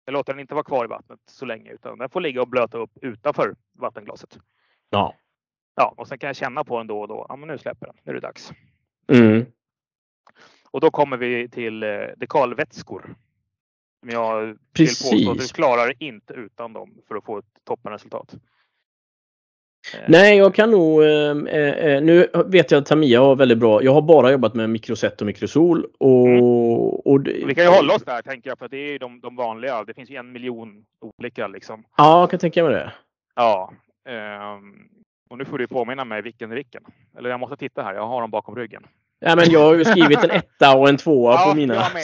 [0.06, 2.48] Jag låter den inte vara kvar i vattnet så länge utan den får ligga och
[2.48, 4.39] blöta upp utanför vattenglaset.
[4.89, 5.16] Ja.
[5.76, 7.26] Ja, och sen kan jag känna på den då och då.
[7.30, 7.96] Ja, men nu släpper den.
[8.04, 8.52] Nu är det dags.
[9.08, 9.46] Mm.
[10.72, 13.16] Och då kommer vi till eh, dekalvätskor.
[14.02, 15.12] Men jag vill Precis.
[15.12, 18.36] påstå att du klarar inte utan dem för att få ett toppenresultat.
[19.94, 21.04] Eh, Nej, jag kan nog...
[21.04, 23.84] Eh, eh, nu vet jag att Tamiya har väldigt bra.
[23.84, 25.86] Jag har bara jobbat med mikroset och mikrosol.
[26.00, 26.44] Och, Mm.
[26.90, 29.20] och det- Vi kan ju hålla oss där tänker jag för det är ju de,
[29.20, 29.84] de vanliga.
[29.84, 30.86] Det finns ju en miljon
[31.20, 31.84] olika liksom.
[31.98, 32.94] Ja, jag kan tänka mig det.
[33.36, 33.72] Ja.
[34.10, 34.74] ehm,
[35.30, 36.84] och nu får du påminna mig vilken är vilken.
[37.18, 37.94] Eller jag måste titta här.
[37.94, 38.84] Jag har dem bakom ryggen.
[39.26, 41.74] Ja, men jag har ju skrivit en etta och en tvåa Ja, på mina.
[41.76, 42.04] jag med.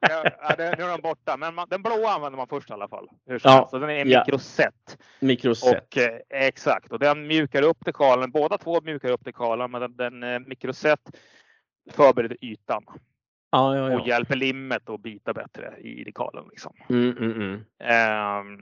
[0.00, 1.36] ja, det- nu är de borta.
[1.36, 3.08] Men man, den blåa använder man först i alla fall.
[3.26, 3.68] Hur Ja.
[3.70, 4.98] Så den är mikroset.
[5.20, 5.82] Mikroset.
[5.82, 8.30] Och, eh, exakt, och den mjukar upp dekalen.
[8.30, 11.00] Båda två mjukar upp dekalen, men den, den eh, mikroset
[11.90, 12.84] förbereder ytan
[13.50, 14.06] Ja, ja, och ja.
[14.06, 16.44] hjälper limmet att bita bättre i dekalen.
[16.50, 16.72] Liksom.
[16.88, 17.64] Mm, mm, mm.
[17.84, 18.58] Ehm,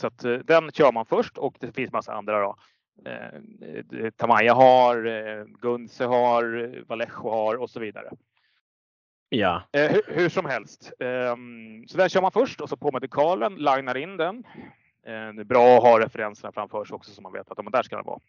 [0.00, 2.56] så att eh, den kör man först och det finns massa andra då.
[3.04, 8.10] Eh, Tamaya har, eh, Gunse har, Vallejo har och så vidare.
[9.28, 9.62] Ja.
[9.72, 10.92] Eh, hur, hur som helst.
[10.98, 14.44] Ehm, så den kör man först och så på med dekalen, linar in den.
[15.06, 17.72] Eh, det är bra att ha referenserna framför sig också så man vet att men
[17.72, 18.20] där ska den vara.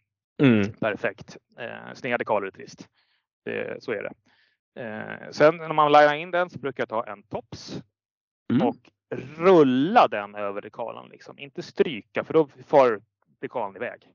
[0.42, 0.72] Mm.
[0.72, 1.36] Perfekt.
[1.58, 2.88] Eh, sneda dekaler är trist.
[3.44, 4.12] Det, så är det.
[4.82, 7.82] Eh, sen när man linar in den så brukar jag ta en tops
[8.52, 8.66] Mm.
[8.68, 8.76] och
[9.38, 11.08] rulla den över dekalen.
[11.10, 11.38] Liksom.
[11.38, 13.00] Inte stryka för då far
[13.40, 14.08] dekalen iväg.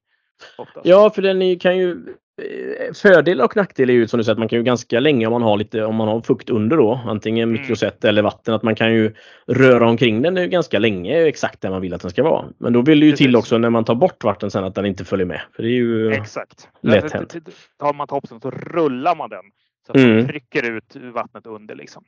[0.57, 0.85] Oftast.
[0.85, 1.91] Ja, för den kan ju...
[1.91, 5.25] eh, Fördel och nackdel är ju som du säger att man kan ju ganska länge
[5.27, 7.61] om man har lite om man har fukt under då, antingen Mm.
[7.61, 9.13] mikroset eller vatten, att man kan ju
[9.47, 12.45] röra omkring den ganska länge exakt där man vill att den ska vara.
[12.57, 13.35] Men då vill det ju till Precis.
[13.39, 15.41] också när man tar bort vatten sen att den inte följer med.
[15.55, 16.11] För det är ju...
[16.11, 16.69] Exakt.
[16.81, 17.35] Lätt hänt.
[17.79, 19.43] Tar man topsen så rullar man den.
[19.85, 20.15] Så att Mm.
[20.17, 22.03] man trycker ut vattnet under liksom.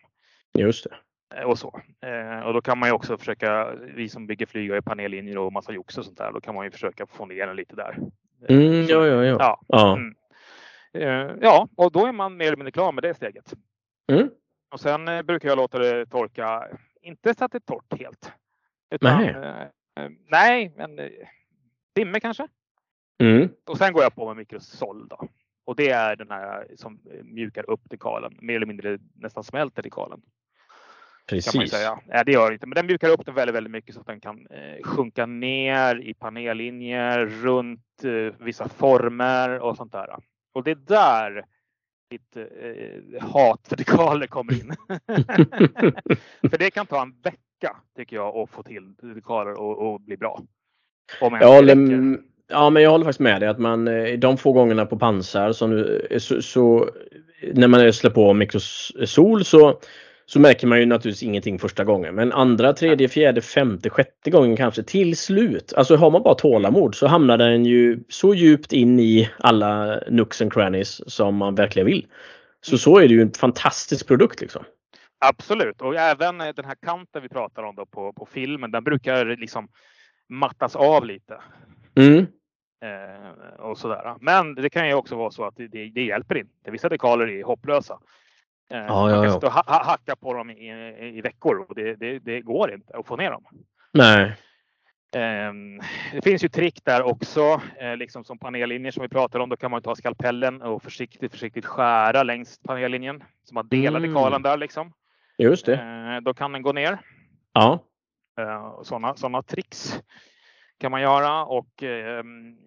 [0.57, 0.89] Just det.
[1.35, 1.81] Eh, Och så.
[2.01, 5.53] Eh, och då kan man ju också försöka, vi som bygger flyg och panellinjer och
[5.53, 7.97] massa jox och sånt där, då kan man ju försöka få ner den lite där.
[8.49, 9.35] Eh, Mm, ja, ja, ja.
[9.39, 9.61] Ja.
[9.67, 9.93] Ja.
[9.97, 11.39] Mm.
[11.41, 13.53] Ja, och då är man mer eller mindre klar med det steget.
[14.11, 14.29] Mm.
[14.71, 16.67] Och sen brukar jag låta det torka,
[17.01, 18.31] inte så att det är torrt helt.
[18.91, 20.13] Utan, Nej.
[20.29, 20.99] nej, men
[21.95, 22.47] timme kanske.
[23.23, 23.49] Mm.
[23.65, 25.27] Och sen går jag på med mikrosol då.
[25.65, 30.21] Och det är den här som mjukar upp dekalen, mer eller mindre nästan smälter dekalen.
[31.27, 31.71] Kan man Precis.
[31.71, 31.99] säga.
[32.05, 34.07] Nej, det gör det inte, men den mjukar upp den väldigt, väldigt mycket så att
[34.07, 40.15] den kan eh, sjunka ner i panellinjer, runt eh, vissa former och sånt där.
[40.53, 41.45] Och det är där
[42.11, 44.75] mitt eh, dekaler kommer in.
[46.49, 50.17] för det kan ta en vecka tycker jag att få till dekaler och, och bli
[50.17, 50.41] bra.
[51.21, 52.23] Om Jag håller, räcker.
[52.47, 55.51] ja, men jag håller faktiskt med dig att man eh, de få gångerna på pansar
[55.51, 55.77] som
[56.09, 56.89] eh, så, så
[57.53, 59.79] när man slår på mikrosol så,
[60.29, 62.15] så märker man ju naturligtvis ingenting första gången.
[62.15, 65.73] Men andra, tredje, fjärde, femte, sjätte gången kanske till slut.
[65.73, 70.41] Alltså har man bara tålamod så hamnar den ju så djupt in i alla nooks
[70.41, 72.07] and crannies som man verkligen vill.
[72.61, 74.63] Så så är det ju en fantastisk produkt liksom.
[75.19, 78.83] Absolut, och även eh, den här kanten vi pratar om då på, på filmen, den
[78.83, 79.67] brukar liksom
[80.29, 81.41] mattas av lite.
[81.95, 82.27] Mm.
[82.81, 84.15] Eh, och sådär.
[84.21, 86.71] Men det kan ju också vara så att det, det, det hjälper inte.
[86.71, 87.99] Vissa dekaler är hopplösa.
[88.69, 89.35] Eh, Ja, man kan ja.
[89.35, 90.71] och ha, ha, hacka på dem i,
[91.17, 93.43] i, veckor och det, det, det går inte att få ner dem.
[93.93, 94.35] Nej.
[95.15, 95.79] Ehm,
[96.13, 99.49] det finns ju trick där också, eh, liksom som panellinjer som vi pratade om.
[99.49, 103.23] Då kan man ta skalpellen och försiktigt, försiktigt skära längs panellinjen.
[103.43, 104.09] Så man delar Mm.
[104.13, 104.93] dekalen där liksom.
[105.37, 105.73] Just det.
[105.75, 106.97] Eh, då kan den gå ner.
[107.53, 107.79] Ja.
[108.83, 109.99] Sådana såna tricks
[110.77, 112.57] kan man göra och ehm,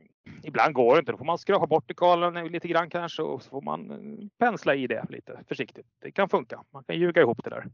[0.43, 1.13] ibland går det inte.
[1.13, 4.75] Då får man skrapa bort dekalen lite grann kanske och så får man eh, pensla
[4.75, 5.87] i det lite försiktigt.
[6.03, 6.63] Det kan funka.
[6.73, 7.65] Man kan ljuga ihop det där.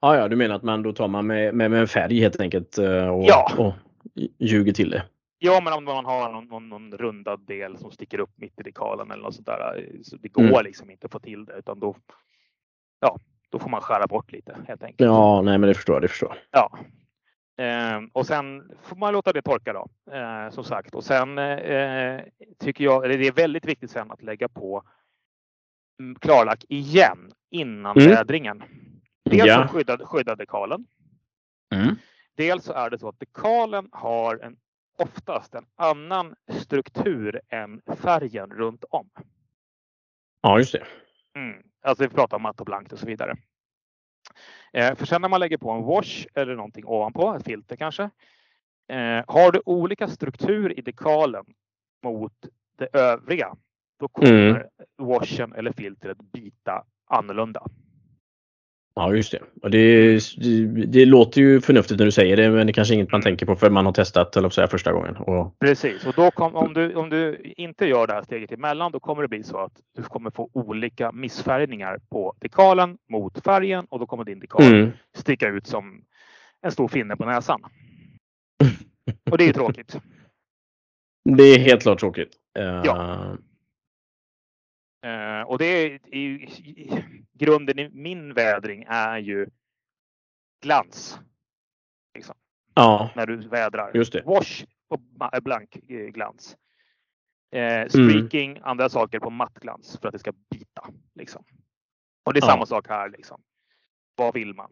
[0.00, 2.40] Ja, ja, du menar att man då tar man med, med, med en färg helt
[2.40, 3.52] enkelt eh, och, Ja.
[3.58, 3.72] och
[4.38, 5.02] ljuger till det.
[5.38, 8.62] Ja, men om man har någon, någon, någon rundad del som sticker upp mitt i
[8.62, 9.78] dekalen eller något sånt där.
[9.78, 10.64] eh, Så det går Mm.
[10.64, 11.96] liksom inte att få till det utan då,
[13.00, 13.18] ja,
[13.50, 15.06] då får man skära bort lite helt enkelt.
[15.06, 16.02] Ja, nej men det förstår jag.
[16.02, 16.36] Det förstår.
[16.50, 16.78] Ja.
[17.60, 20.94] Ehm, och sen får man låta det torka då, eh, som sagt.
[20.94, 22.20] Och sen eh,
[22.58, 24.82] tycker jag, eller det är väldigt viktigt sen att lägga på
[26.00, 28.10] mm, klarlack igen innan mm.
[28.10, 28.62] vädringen.
[29.24, 29.68] Dels ja.
[29.68, 30.86] skyddar, skyddar dekalen.
[31.74, 31.94] Mm.
[32.36, 34.56] Dels så är det så att dekalen har en,
[34.98, 39.10] oftast en annan struktur än färgen runt om.
[40.42, 40.84] Ja, just det.
[41.34, 41.62] Mm.
[41.82, 43.36] Alltså vi pratar om matt och blankt och så vidare.
[44.72, 48.02] Eh, för sen när man lägger på en wash eller någonting ovanpå, ett filter kanske.
[48.88, 51.44] Eh, har du olika struktur i dekalen
[52.02, 52.32] mot
[52.78, 53.56] det övriga,
[53.98, 54.62] då kommer mm.
[54.98, 57.66] washen eller filtret bita annorlunda.
[59.00, 59.40] Ja just det.
[59.62, 62.94] Och det, det, det, låter ju förnuftigt när du säger det men det är kanske
[62.94, 65.16] inget man tänker på för man har testat eller säga, första gången.
[65.16, 65.58] Och...
[65.58, 69.00] Precis, och då kom, om, du, om du inte gör det här steget emellan då
[69.00, 73.98] kommer det bli så att du kommer få olika missfärgningar på dekalen mot färgen och
[73.98, 74.90] då kommer din dekal mm.
[75.16, 76.04] sticka ut som
[76.62, 77.60] en stor finne på näsan.
[79.30, 79.96] och det är ju tråkigt.
[81.24, 82.32] Det är helt klart tråkigt.
[82.84, 83.36] Ja.
[85.06, 86.48] Uh, och det är, är,
[87.32, 89.46] grunden i min vädring är ju
[90.62, 91.20] glans.
[92.14, 92.34] Liksom.
[92.74, 93.10] Ja.
[93.16, 93.90] När du vädrar.
[93.94, 94.22] Just det.
[94.22, 95.00] Wash på
[95.42, 96.56] blank eh, glans.
[97.52, 98.62] Eh, streaking, mm.
[98.64, 100.90] andra saker på matt glans för att det ska bita.
[101.14, 101.44] Liksom.
[102.24, 102.46] Och det är ja.
[102.46, 103.08] samma sak här.
[103.10, 103.42] Liksom.
[104.14, 104.70] Vad vill man?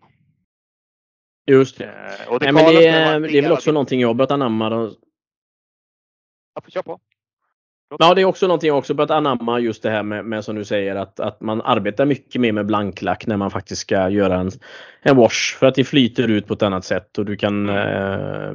[1.47, 1.85] Just det.
[1.85, 4.95] Eh, det, Nej, men det, är, det är väl också någonting jag börjat anamma.
[6.55, 7.01] Ja, kör på.
[8.01, 10.57] Ja, det är också någonting jag också börjat anamma just det här med, med som
[10.57, 14.41] du säger att, att man arbetar mycket mer med blanklack när man faktiskt ska göra
[14.41, 14.51] en,
[15.03, 18.53] en wash för att det flyter ut på ett annat sätt och du kan eh,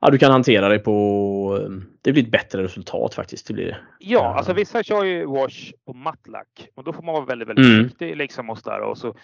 [0.00, 1.68] ja, du kan hantera det på
[2.02, 3.46] det blir ett bättre resultat faktiskt.
[3.46, 7.24] Det blir, ja, alltså vissa kör ju wash på mattlack och då får man vara
[7.24, 7.82] väldigt, väldigt mm.
[7.82, 9.14] försiktig liksom och och så.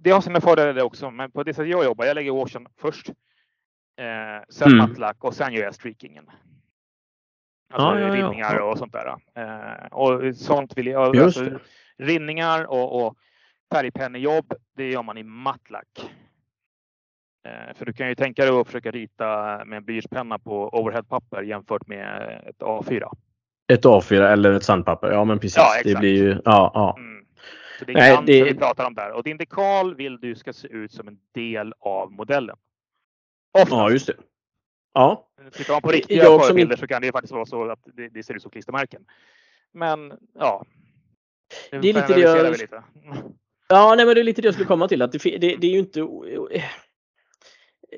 [0.00, 3.08] Det har sina fördelar också, men på det sättet jag jobbar, jag lägger washen först,
[3.08, 4.78] eh, sen mm.
[4.78, 6.24] mattlack och sen gör jag streakingen.
[7.70, 8.62] Alltså ja, ja, rinningar ja.
[8.62, 9.16] och sånt där.
[9.34, 11.16] Eh, och sånt vill jag.
[11.16, 11.58] Alltså,
[11.98, 13.16] rinningar och, och
[13.72, 16.10] färgpennejobb, det gör man i mattlack.
[17.46, 19.26] Eh, för du kan ju tänka dig att försöka rita
[19.64, 23.12] med en blyertspenna på overheadpapper jämfört med ett A4.
[23.72, 25.56] Ett A4 eller ett sandpapper, ja men precis.
[25.56, 25.94] Ja, exakt.
[25.94, 26.96] Det blir ju, ja, ja.
[26.98, 27.24] Mm.
[27.78, 28.44] Så det är Nej, det...
[28.44, 29.12] vi pratar om där.
[29.12, 32.56] Och din dekal vill du ska se ut som en del av modellen.
[33.52, 33.72] Oftast.
[33.72, 34.14] Ja, just det.
[34.94, 35.28] Ja.
[35.52, 38.22] Tittar man på riktiga jag förebilder så kan det faktiskt vara så att det, det
[38.22, 39.02] ser ut som klistermärken.
[39.72, 40.64] Men ja.
[41.70, 42.50] Det är lite det jag...
[42.50, 42.82] Lite.
[43.68, 45.02] Ja, nej, men det är lite det jag skulle komma till.
[45.02, 46.00] Att det, det, det är ju inte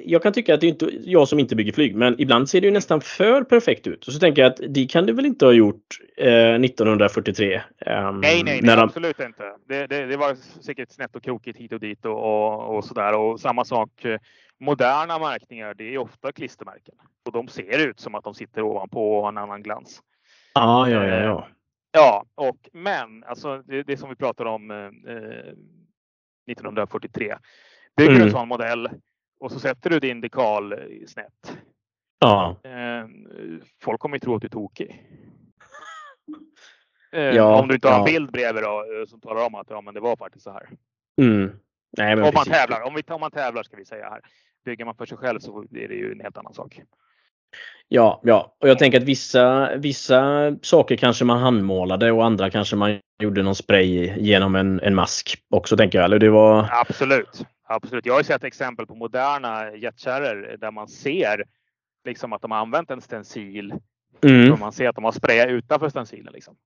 [0.00, 2.60] jag kan tycka att det är inte jag som inte bygger flyg, men ibland ser
[2.60, 4.06] det ju nästan för perfekt ut.
[4.06, 7.56] Och så tänker jag att det kan du väl inte ha gjort eh, 1943?
[7.56, 8.82] Um, nej, nej, nej de...
[8.82, 9.42] absolut inte.
[9.68, 13.18] Det, det, det, var säkert snett och krokigt hit och dit och, och, och sådär.
[13.18, 14.18] Och samma sak eh,
[14.62, 16.94] moderna märkningar, det är ofta klistermärken
[17.24, 20.02] och de ser ut som att de sitter ovanpå och har en annan glans.
[20.54, 21.16] Ja, ja, ja.
[21.16, 21.48] Ja,
[21.92, 24.76] ja och men alltså det, det som vi pratade om eh,
[26.50, 27.36] 1943.
[27.96, 28.22] Bygger mm.
[28.22, 28.88] en sån modell
[29.40, 30.74] och så sätter du din dekal
[31.06, 31.58] snett.
[32.18, 32.56] Ja.
[32.64, 33.06] Eh,
[33.82, 35.02] folk kommer ju tro att du är tokig.
[37.14, 39.70] Eh, ja, om du inte har en bild bredvid då, eh, som talar om att
[39.70, 40.68] ja, men det var faktiskt så här.
[41.22, 41.50] Mm.
[41.98, 44.20] Nej, om, man tävlar, om, vi, om man tävlar ska vi säga här.
[44.64, 46.80] Bygger man för sig själv så är det ju en helt annan sak.
[47.88, 52.76] Ja, ja, och jag tänker att vissa, vissa saker kanske man handmålade och andra kanske
[52.76, 56.04] man gjorde någon spray genom en, en mask också tänker jag.
[56.04, 56.68] Eller det var...
[56.70, 58.06] Absolut, absolut.
[58.06, 61.44] Jag har sett exempel på moderna jetkärror där man ser
[62.04, 63.74] liksom att de har använt en stencil.
[64.24, 64.60] Mm.
[64.60, 66.32] man ser att de har sprayat utanför stencilen.
[66.32, 66.56] Liksom.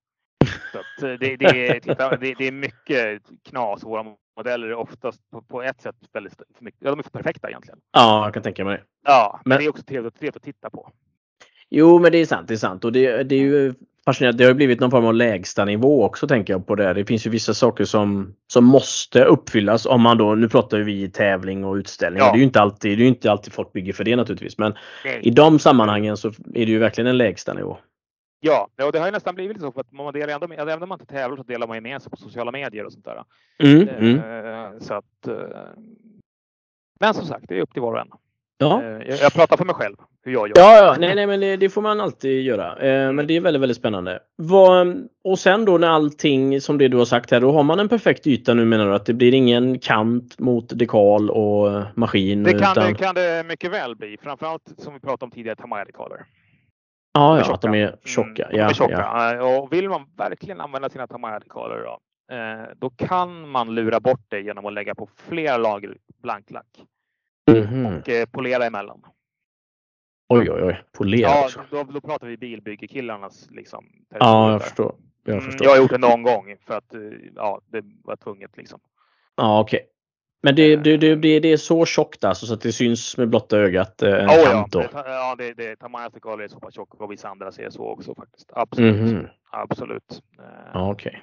[1.00, 3.84] Så det, det, är, titta, det, det, är mycket knas.
[3.84, 4.02] Våra
[4.36, 7.48] modeller är oftast på, på ett sätt väldigt för mycket, ja, de är för perfekta
[7.48, 7.78] egentligen.
[7.92, 8.82] Ja, jag kan tänka mig.
[9.04, 10.92] Ja, men, men det är också trevligt, trevligt att titta på.
[11.70, 12.48] Jo, men det är sant.
[12.48, 14.44] Det är sant och det, det är ju fascinerande.
[14.44, 16.94] Det har blivit någon form av lägsta nivå också tänker jag på det.
[16.94, 21.10] Det finns ju vissa saker som, som måste uppfyllas om man då, nu pratar vi
[21.10, 22.22] tävling och utställning.
[22.22, 22.32] Ja.
[22.32, 24.58] Det är ju inte alltid, det är inte alltid folk bygger för det naturligtvis.
[24.58, 25.20] Men Nej.
[25.22, 27.78] i de sammanhangen så är det ju verkligen en lägsta nivå.
[28.40, 30.88] Ja, och det har ju nästan blivit så för att man delar ändå, även om
[30.88, 33.24] man inte tävlar så delar man ju med sig på sociala medier och sånt där.
[33.58, 34.16] Mm, mm.
[34.18, 35.34] Eh, så att, eh,
[37.00, 38.10] men som sagt, det är upp till var och en.
[38.58, 38.82] Ja.
[38.82, 40.54] Eh, jag, jag pratar för mig själv hur jag gör.
[40.56, 40.96] Ja, ja.
[40.98, 42.74] Nej, nej, men det, det får man alltid göra.
[43.12, 44.18] Men det är väldigt, väldigt spännande.
[44.36, 47.80] Vad, och sen då när allting som det du har sagt här, då har man
[47.80, 48.94] en perfekt yta nu menar du?
[48.94, 52.42] Att det blir ingen kant mot dekal och maskin?
[52.42, 52.92] Det kan, utan...
[52.92, 54.16] det, kan det mycket väl bli.
[54.22, 56.26] Framförallt som vi pratade om tidigare, Tamaya-dekaler.
[57.16, 58.44] Ja, ja att de är tjocka.
[58.44, 58.92] Mm, ja, är tjocka.
[58.92, 59.58] Ja.
[59.58, 61.98] Och vill man verkligen använda sina Tamaya-dekaler då,
[62.34, 66.84] eh, då kan man lura bort det genom att lägga på flera lager blanklack.
[67.50, 67.86] Mm.
[67.86, 69.02] Och eh, polera emellan.
[70.28, 70.82] Oj, oj, oj.
[70.92, 71.60] Polera ja, också.
[71.70, 73.84] Då, då pratar vi bilbyggekillarnas liksom.
[74.08, 74.94] Ja, jag förstår.
[75.24, 75.64] Jag Mm, förstår.
[75.66, 77.00] jag har gjort det någon gång för att eh,
[77.34, 78.80] ja, det var tvunget liksom.
[79.36, 79.86] Ja, okej.
[80.42, 83.28] Men det, det, det, det, det är så tjockt alltså så att det syns med
[83.28, 84.78] blotta ögat eh, en Oh, ja, kant då?
[84.80, 85.76] det, tar- ja, det, det,
[86.14, 88.50] dekaler är så pass tjocka och vissa andra ser så också faktiskt.
[88.52, 89.00] Absolut.
[89.00, 89.26] Mhm.
[89.50, 90.22] Absolut.
[90.38, 91.22] Eh, Ja, okej.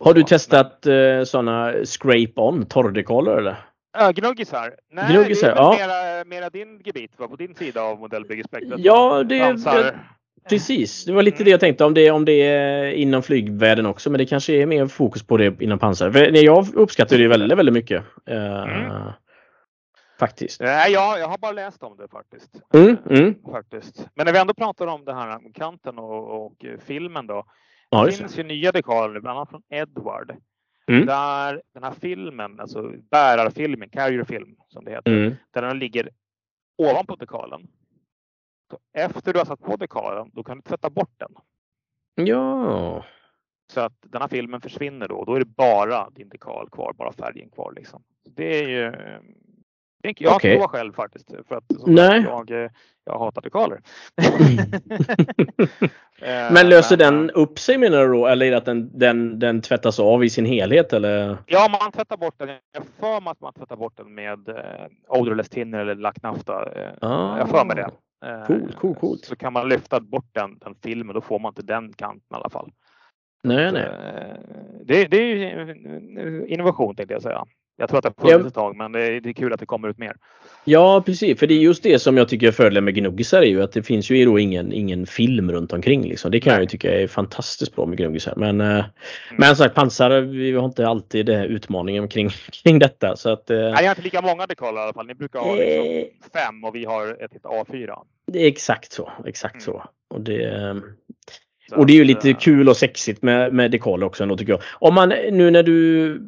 [0.00, 3.56] Har du testat eh, sådana scrape-on torrdekaler eller?
[3.98, 4.74] Ja, gnuggisar.
[4.90, 5.76] Nej, Gnuggisar, det är ja.
[5.78, 7.28] mera, mera din gebit, va?
[7.28, 8.80] på din sida av modellbyggespektrat.
[8.80, 10.15] Ja, det- Pansar.
[10.48, 14.10] Precis, det var lite det jag tänkte om det, om det är inom flygvärlden också.
[14.10, 16.10] Men det kanske är mer fokus på det inom pansar.
[16.10, 18.04] För jag uppskattar det väldigt, väldigt mycket.
[18.26, 19.12] Eh, Mm.
[20.18, 20.60] Faktiskt.
[20.60, 22.50] Nej, jag, jag har bara läst om det faktiskt.
[22.74, 23.34] Mm, Eh, mm.
[23.50, 24.08] faktiskt.
[24.14, 27.44] Men när vi ändå pratar om det här med kanten och, och eh, filmen då.
[27.90, 28.12] Ja, det.
[28.12, 30.36] finns ju nya dekaler, bland annat från Edward.
[30.90, 31.06] Mm.
[31.06, 35.12] Där den här filmen, alltså bärarfilmen, carrier film som det heter.
[35.12, 35.34] Mm.
[35.54, 36.10] Där den ligger
[36.78, 37.60] ovanpå dekalen.
[38.94, 41.34] Efter du har satt på dekalen, då kan du tvätta bort den.
[42.26, 43.04] Ja.
[43.72, 45.24] Så att den här filmen försvinner då.
[45.24, 47.72] Då är det bara din dekal kvar, bara färgen kvar.
[47.76, 48.02] Liksom.
[48.36, 48.92] Det är ju...
[50.18, 50.50] Jag Okej.
[50.50, 51.30] inte provat själv faktiskt.
[51.48, 52.22] För att Nej.
[52.22, 52.70] jag,
[53.04, 53.80] jag hatar dekaler.
[56.22, 58.26] Eh, Men löser den eh, upp sig menar du då?
[58.26, 60.92] Eller är det att den, den, den tvättas av i sin helhet?
[60.92, 61.36] Eller?
[61.46, 62.48] Ja, man tvättar bort den.
[62.48, 62.58] Jag
[63.00, 66.72] för mig att man tvättar bort den med eh, odorless tinner eller lacknafta.
[66.74, 67.38] Eh, Ah.
[67.38, 67.90] Jag för mig det.
[68.24, 69.24] Eh, Coolt, coolt, coolt.
[69.24, 72.34] Så kan man lyfta bort den, den filmen, då får man inte den kanten i
[72.34, 72.72] alla fall.
[73.42, 73.82] Nej, nej.
[73.82, 74.36] Eh,
[74.84, 77.44] Det, det är ju en innovation tänkte jag säga.
[77.78, 78.48] Jag tror att det har funnits Ja.
[78.48, 80.16] ett tag, men det är, det är kul att det kommer ut mer.
[80.64, 81.38] Ja, precis.
[81.38, 83.72] För det är just det som jag tycker är fördelen med gnuggisar är ju att
[83.72, 86.02] det finns ju då ingen, ingen film runt omkring.
[86.08, 86.30] Liksom.
[86.30, 88.34] Det kan jag ju tycka är fantastiskt bra med gnuggisar.
[88.36, 88.84] Men, eh,
[89.38, 92.28] men som sagt, pansar, vi har inte alltid utmaningen kring,
[92.64, 93.16] kring detta.
[93.16, 95.06] Så att, eh, Nej, jag har inte lika många dekaler i alla fall.
[95.06, 96.04] Ni brukar ha liksom Eh.
[96.32, 97.94] fem och vi har ett helt A4.
[98.32, 99.12] det är exakt så.
[99.26, 99.64] Exakt Mm.
[99.64, 99.82] så.
[100.14, 100.76] Och det,
[101.70, 104.52] Så och det är ju lite kul och sexigt med, med dekaler också ändå tycker
[104.52, 104.60] jag.
[104.72, 106.20] Om man nu när du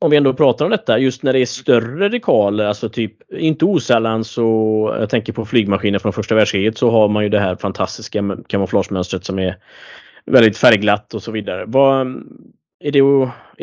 [0.00, 3.64] om vi ändå pratar om detta, just när det är större dekaler, alltså typ inte
[3.64, 7.56] osällan så, jag tänker på flygmaskiner från första världskriget, så har man ju det här
[7.56, 9.56] fantastiska kamouflagemönstret som är
[10.26, 11.64] väldigt färgglatt och så vidare.
[11.66, 12.06] Vad,
[12.80, 12.98] är, det,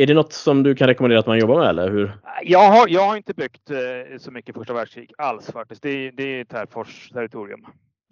[0.04, 2.12] är det något som du kan rekommendera att man jobbar med eller hur?
[2.44, 5.82] Jag har, jag har inte byggt eh, så mycket första världskrig alls faktiskt.
[5.84, 7.66] Det, är- det är Terfors territorium.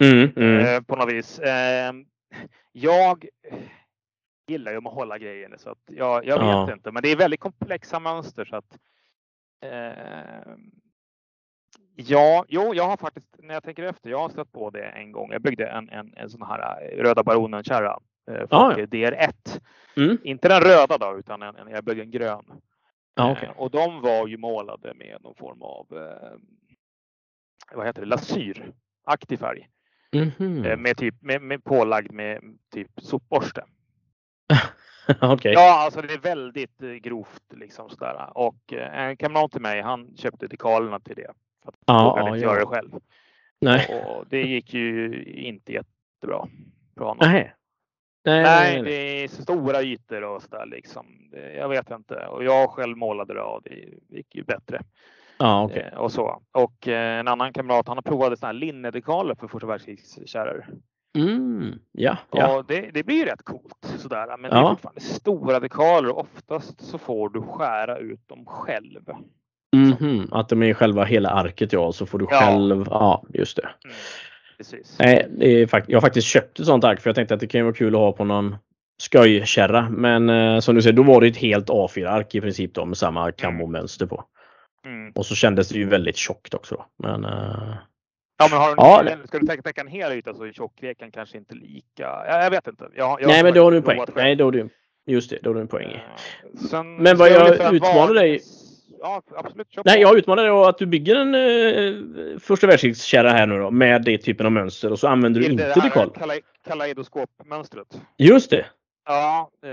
[0.04, 0.66] Mm, mm.
[0.66, 1.38] eh, på något vis.
[1.38, 1.92] Eh,
[2.72, 3.26] jag
[4.46, 6.72] gillar ju att hålla grejer så att jag, jag vet Ja.
[6.72, 8.78] inte, men det är väldigt komplexa mönster så att.
[9.60, 10.54] Eh,
[11.96, 14.10] ja, jo, jag har faktiskt när jag tänker efter.
[14.10, 15.32] Jag har stött på det en gång.
[15.32, 17.98] Jag byggde en, en, en sån här eh, Röda Baronen kärra.
[18.30, 19.60] Eh, Ah, för DR1.
[19.96, 20.18] Mm.
[20.22, 22.44] Inte den röda då, utan en, en, jag byggde en grön.
[23.14, 23.48] Ja, okej.
[23.48, 26.38] Eh, och de var ju målade med någon form av eh,
[27.76, 28.72] vad heter det, lasyr,
[29.04, 29.68] aktiv färg.
[30.12, 30.64] Mhm.
[30.64, 33.64] Eh, Med typ med, med pålagd med typ sopborste.
[35.20, 35.52] Okej.
[35.52, 38.30] Ja, alltså det är väldigt eh, grovt liksom sådär.
[38.34, 41.30] Och eh, en kamrat till mig, han köpte dekalerna till det.
[41.62, 42.44] För att Ja, ja, inte ja.
[42.52, 42.90] göra det själv.
[43.60, 44.04] Nej.
[44.06, 46.46] Och det gick ju inte jättebra
[46.96, 47.18] för honom.
[47.32, 47.54] Nej.
[48.24, 51.06] Nej, Nej, nej, det är så stora ytor och sådär liksom.
[51.30, 52.26] Det, jag vet inte.
[52.26, 54.80] Och jag själv målade det och det gick ju bättre.
[55.38, 55.90] Ja, okej.
[55.92, 56.42] Eh, och så.
[56.52, 60.66] Och en annan kamrat, han har provat sådana här linnedekaler för första världskrigskärror.
[61.16, 61.78] Mm.
[61.92, 62.56] Ja, ja.
[62.56, 64.36] Och det, det blir ju rätt coolt sådär.
[64.38, 64.64] Men det Ja.
[64.66, 69.00] är fortfarande stora dekaler och oftast så får du skära ut dem själv.
[69.76, 72.38] Mhm, Att de är själva hela arket ja, så får du Ja.
[72.40, 73.68] själv, ja just det.
[73.84, 73.96] Mm.
[74.56, 74.96] Precis.
[74.98, 77.46] Nej, det är jag har faktiskt köpt ett sånt ark för jag tänkte att det
[77.46, 78.56] kan vara kul att ha på någon
[79.02, 79.88] skojkärra.
[79.90, 82.96] Men eh, som du säger, då var det ett helt A4-ark i princip då med
[82.98, 84.24] samma kamomönster på.
[84.86, 85.12] Mm.
[85.14, 86.74] Och så kändes det ju väldigt tjockt också.
[86.74, 86.86] Då.
[87.08, 87.74] Men eh,
[88.38, 88.68] Ja, men har
[89.04, 92.02] du, Ja, ska du täcka, täcka en hel yta så är tjockleken kanske inte lika.
[92.02, 92.88] Jag, jag vet inte.
[92.94, 93.98] Jag, jag nej, men då har du en poäng.
[93.98, 94.12] själv.
[94.16, 94.68] Nej, då har du,
[95.06, 95.90] just det, då har du en poäng.
[95.92, 96.00] Eh,
[96.70, 98.40] Sen, Men vad jag ungefär utmanar vara- dig-
[99.00, 99.70] Ja, absolut.
[99.72, 103.70] Kör Nej, jag utmanar dig att du bygger en eh, första världskrigskärra här nu då
[103.70, 106.10] med det typen av mönster och så använder du inte det dekal.
[106.10, 108.00] kalai- Kaleidoskopmönstret.
[108.18, 108.66] Just det!
[109.06, 109.70] Ja, eh,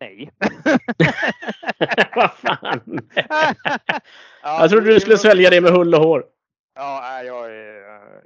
[0.00, 0.30] nej.
[2.16, 2.80] Vad fan!
[4.42, 6.24] Ja, Jag trodde du skulle svälja det med hull och hår.
[6.74, 7.82] Ja, jag är,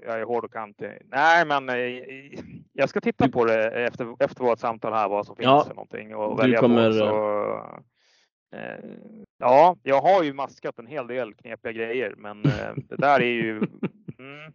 [0.06, 0.98] jag är hård och kantig.
[1.04, 2.38] Nej, men eh,
[2.72, 5.74] jag ska titta på det efter, efter vårt samtal här, vad som finns Ja, för
[5.74, 6.94] någonting och välja kommer, på.
[6.96, 8.90] Så, eh,
[9.38, 13.32] ja, jag har ju maskat en hel del knepiga grejer, men eh, det där är
[13.32, 13.56] ju...
[14.18, 14.52] Mm,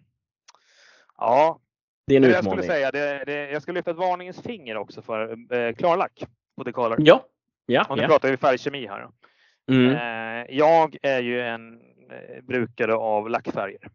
[1.18, 1.60] ja,
[2.08, 2.70] Det är en det jag skulle utmaning.
[2.70, 6.24] säga, det, det, jag ska lyfta ett varningens finger också för eh, klarlack
[6.58, 6.98] på dekaler.
[7.00, 7.26] Ja.
[7.66, 7.86] Ja.
[7.90, 8.10] Och nu ja.
[8.10, 9.08] pratar vi färgkemi här.
[9.72, 9.92] Mm.
[9.96, 11.88] Eh, jag är ju en eh,
[12.44, 13.90] brukare av lackfärger.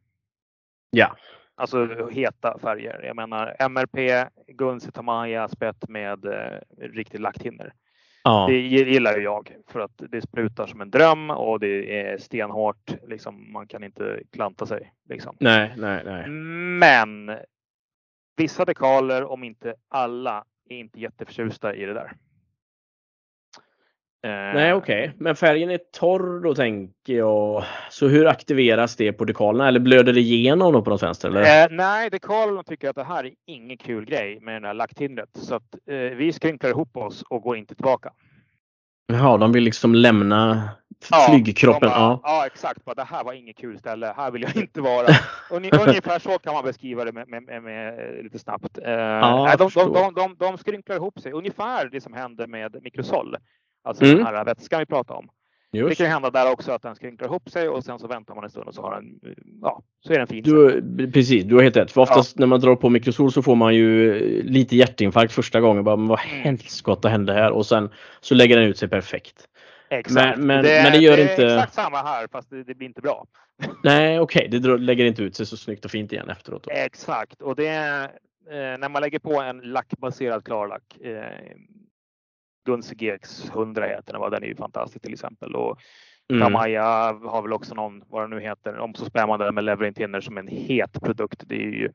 [0.91, 1.17] Ja.
[1.55, 3.03] Alltså heta färger.
[3.03, 7.73] Jag menar MRP, Gunsi Tamaya spett med eh, riktig lacktinner.
[8.25, 8.47] Ja.
[8.49, 12.95] Det gillar jag för att det sprutar som en dröm och det är stenhårt.
[13.09, 14.93] Liksom, man kan inte klanta sig.
[15.09, 15.37] Liksom.
[15.41, 16.29] Nej, nej, nej.
[16.29, 17.39] Men
[18.37, 22.13] vissa dekaler, om inte alla, är inte jätteförtjusta i det där.
[24.29, 25.17] Nej okej, okay.
[25.19, 27.65] men färgen är torr då tänker jag.
[27.91, 31.29] Så hur aktiveras det på dekalerna eller blöder det igenom då på något vänster?
[31.29, 31.63] Eller?
[31.63, 35.29] Eh, nej, dekalerna tycker att det här är ingen kul grej med det här lacktindret
[35.35, 38.13] så att eh, vi skrynklar ihop oss och går inte tillbaka.
[39.09, 40.69] Jaha, de vill liksom lämna
[41.11, 41.89] ja, flygkroppen?
[41.89, 42.21] Bara, ja.
[42.23, 42.85] ja, exakt.
[42.85, 44.15] Bara, det här var inget kul ställe.
[44.17, 45.07] Här vill jag inte vara.
[45.51, 48.79] Ungefär så kan man beskriva det med, med, med, med lite snabbt.
[48.79, 51.33] Eh, ja, de, de, de, de, skrynklar ihop sig.
[51.33, 53.37] Ungefär det som hände med Microsol.
[53.87, 54.17] Alltså mm.
[54.17, 55.29] den här vätskan vi pratade om.
[55.73, 55.89] Just.
[55.89, 58.45] Det kan hända där också att den skrynklar ihop sig och sen så väntar man
[58.45, 59.21] en stund och så har den,
[59.63, 60.43] ja, så är den fin.
[60.43, 60.83] Du,
[61.13, 61.93] precis, du har helt rätt.
[61.93, 62.41] För oftast ja.
[62.41, 65.85] när man drar på mikrosol så får man ju lite hjärtinfarkt första gången.
[65.85, 66.43] Bara, men vad mm.
[66.43, 67.51] helskotta hände här?
[67.51, 69.49] Och sen så lägger den ut sig perfekt.
[69.91, 70.39] Exakt.
[70.39, 71.45] Men, men, det, men det gör det inte...
[71.45, 73.27] är exakt samma här fast det, det blir inte bra.
[73.85, 74.59] Nej okej, okay.
[74.59, 76.63] det lägger inte ut sig så snyggt och fint igen efteråt.
[76.65, 76.71] Då.
[76.71, 78.03] Exakt och det är
[78.51, 81.57] eh, när man lägger på en lackbaserad klarlack eh,
[82.67, 85.55] Guns GX 100 heter den, den är ju fantastisk till exempel.
[85.55, 85.79] Och
[86.33, 86.43] mm.
[86.43, 89.65] Kamaya har väl också någon, vad den nu heter, om så spär man den med
[89.65, 91.43] Leverin Tinner som en het produkt.
[91.47, 91.93] Det är ju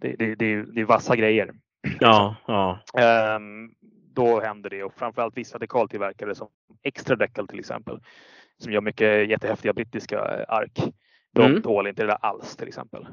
[0.00, 1.54] det, det, det, det är vassa grejer.
[2.00, 2.78] Ja, ja.
[3.36, 3.74] Um,
[4.14, 6.48] då händer det och framförallt vissa dekaltillverkare som
[6.82, 8.00] Extra Decal till exempel
[8.62, 10.78] som gör mycket jättehäftiga brittiska ark.
[11.34, 11.62] De mm.
[11.62, 13.06] tål inte det där alls till exempel.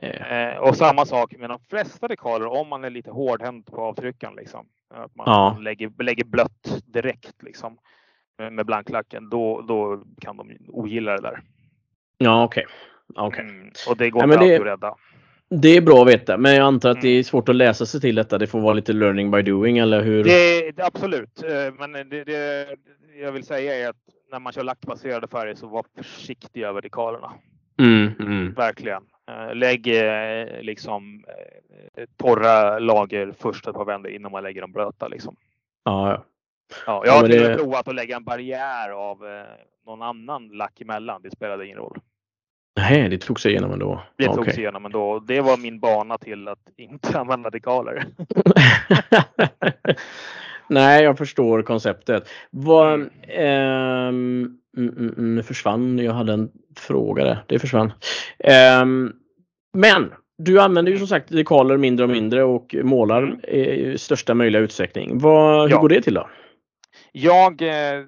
[0.00, 4.34] Eh, och samma sak med de flesta dekaler om man är lite hårdhänt på avtryckaren.
[4.34, 4.66] Liksom.
[4.90, 5.58] Att man ja.
[5.60, 7.78] lägger, lägger blött direkt liksom,
[8.50, 9.28] med blanklacken.
[9.28, 11.42] Då, då kan de ogilla det där.
[12.18, 12.66] Ja okej.
[13.08, 13.26] Okay.
[13.26, 13.44] okay.
[13.44, 14.94] Mm, och det går inte alltid att rädda.
[15.48, 17.24] Det är bra att veta, men jag antar att det är mm.
[17.24, 18.38] svårt att läsa sig till detta.
[18.38, 20.24] Det får vara lite learning by doing, eller hur?
[20.24, 22.66] Det, det absolut, eh, men det, det,
[23.20, 23.96] jag vill säga är att
[24.32, 27.32] när man kör lackbaserade färger så var försiktig över dekalerna.
[27.78, 28.52] Mm, mm.
[28.52, 29.02] Verkligen.
[29.30, 31.24] Eh, lägg eh, liksom
[32.16, 35.08] torra lager först ett par vändor innan man lägger dem blöta.
[35.08, 35.36] Liksom.
[35.84, 36.24] Ja, ja.
[36.86, 37.56] ja jag har ja, det...
[37.56, 39.44] provat att lägga en barriär av
[39.86, 41.22] någon annan lack emellan.
[41.22, 41.98] Det spelade ingen roll.
[42.76, 44.02] Nej, det tog sig igenom ändå.
[44.16, 45.18] Det tog sig igenom ändå.
[45.18, 48.06] Det var min bana till att inte använda dekaler.
[50.68, 52.28] Nej, jag förstår konceptet.
[52.50, 53.10] Vad, mm.
[53.22, 57.44] ehm, mm, mm, mm, nu försvann, jag hade en fråga där.
[57.46, 57.92] Det försvann.
[58.38, 59.12] Ehm,
[59.72, 63.40] men du använder ju som sagt dekaler mindre och mindre och målar mm.
[63.50, 65.18] i största möjliga utsträckning.
[65.18, 65.80] Vad, hur ja.
[65.80, 66.28] går det till då?
[67.12, 68.04] Jag eh,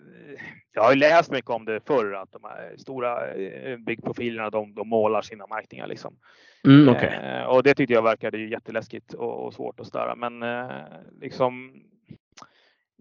[0.73, 4.89] jag har läst mycket om det förr att de här stora eh, byggprofilerna de, de
[4.89, 6.15] målar sina märkningar liksom.
[6.67, 7.15] Mm, okay.
[7.15, 10.15] eh, och det tyckte jag verkade jätteläskigt och, och svårt att störa.
[10.15, 10.45] Men
[11.21, 11.83] liksom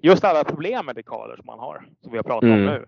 [0.01, 2.59] just alla problem med dekaler som man har, som vi har pratat mm.
[2.59, 2.86] om nu.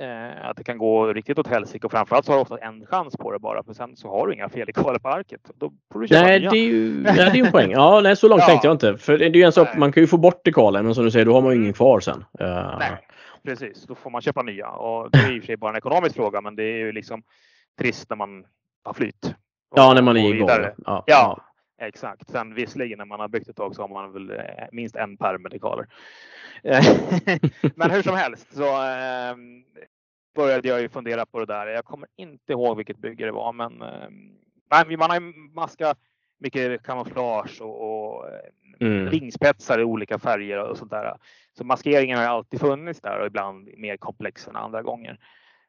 [0.00, 2.86] Eh, att det kan gå riktigt åt helsike och framförallt så har du ofta en
[2.86, 5.40] chans på det bara för sen så har du inga fel dekaler på arket.
[5.54, 6.50] Då får du nej, nya.
[6.50, 7.70] det är ju nej, det är en poäng.
[7.70, 8.46] Ja, nej, så långt ja.
[8.46, 8.98] tänkte jag inte.
[8.98, 11.10] För det är ju en sak, man kan ju få bort dekalen men som du
[11.10, 12.24] säger, då har man ju ingen kvar sen.
[12.40, 13.00] Uh, nej
[13.44, 13.86] precis.
[13.86, 16.14] Då får man köpa nya och det är i och för sig bara en ekonomisk
[16.14, 17.22] fråga, men det är ju liksom
[17.78, 18.44] trist när man
[18.84, 19.34] har flytt.
[19.76, 20.48] Ja, när man är igång.
[20.86, 21.44] Ja, ja,
[21.88, 22.30] exakt.
[22.30, 25.16] Sen visserligen när man har byggt ett tag så har man väl eh, minst en
[25.16, 25.86] pärm med dekaler.
[27.76, 29.36] men hur som helst så eh,
[30.34, 31.66] började jag ju fundera på det där.
[31.66, 35.98] Jag kommer inte ihåg vilket bygge det var, men eh, man har ju maskat
[36.38, 39.10] mycket kamouflage och, och eh, mm.
[39.10, 41.16] ringspetsar i olika färger och sånt där.
[41.58, 45.18] Så maskeringen har alltid funnits där och ibland mer komplex än andra gånger.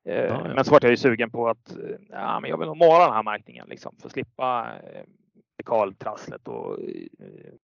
[0.04, 0.54] Ja, ja.
[0.56, 3.06] Men så var jag ju sugen på att eh, ja, men jag vill nog måla
[3.06, 4.72] den här märkningen liksom, för att slippa
[5.56, 6.78] eh, dekaltrasslet och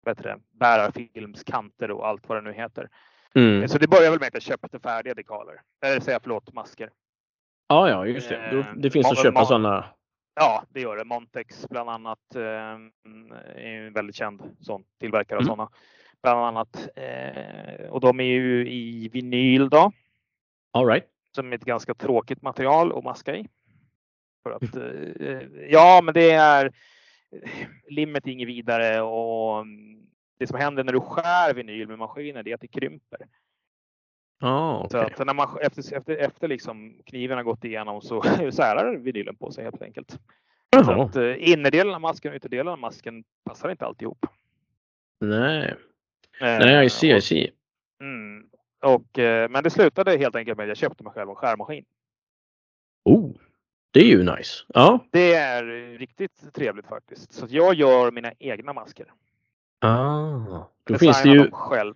[0.05, 2.89] bättre bärarfilmskanter och allt vad det nu heter.
[3.35, 3.67] Mm.
[3.67, 6.89] Så det började väl med att jag köpte färdiga dekaler, eller säga förlåt, masker.
[7.67, 8.65] Ja, ja, just det.
[8.75, 9.85] Det finns att köpa sådana
[10.39, 11.05] Ja, det gör det.
[11.05, 12.77] Montex bland annat eh, är
[13.55, 15.47] en väldigt känd sån tillverkare av mm.
[15.47, 15.69] sådana.
[16.21, 16.89] Bland annat.
[16.95, 19.91] Eh, och de är ju i vinyl då.
[20.71, 21.05] All right.
[21.35, 23.47] Som är ett ganska tråkigt material att maska i.
[24.43, 26.71] För att, eh, ja, men det är
[27.89, 29.65] limmet är inget vidare och
[30.39, 33.19] det som händer när du skär vinyl med maskiner det är att det krymper.
[34.41, 35.09] Oh, okay.
[35.17, 38.21] Så när man, efter, efter, efter liksom kniven har gått igenom så
[38.51, 40.19] särar vinylen på sig helt enkelt.
[40.75, 40.85] Oh.
[40.85, 44.25] Så att, eh, innerdelen av masken och ytterdelen av masken passar inte alltid ihop.
[45.19, 45.75] Nej,
[46.41, 47.51] eh, Nej, I see, I see.
[48.01, 48.49] Mm,
[48.81, 51.85] och, eh, men det slutade helt enkelt med att jag köpte mig själv en skärmaskin.
[53.05, 53.31] Oh,
[53.97, 54.63] Det är ju nice.
[54.73, 54.99] Ja.
[55.11, 55.63] Det är
[55.99, 57.33] riktigt trevligt faktiskt.
[57.33, 59.05] Så jag gör mina egna masker.
[59.81, 61.93] Ah, då Jag finns det designar ju själv.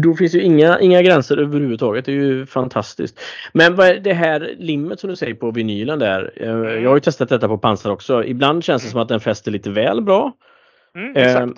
[0.00, 2.04] Då finns ju inga, inga gränser överhuvudtaget.
[2.04, 3.20] Det är ju fantastiskt.
[3.52, 6.32] Men vad det här limmet som du säger på vinylen där.
[6.36, 6.82] eh, Mm.
[6.82, 8.24] Jag har ju testat detta på pansar också.
[8.24, 10.32] Ibland känns det som att den fäster lite väl bra.
[10.94, 11.54] Mm, Ehm.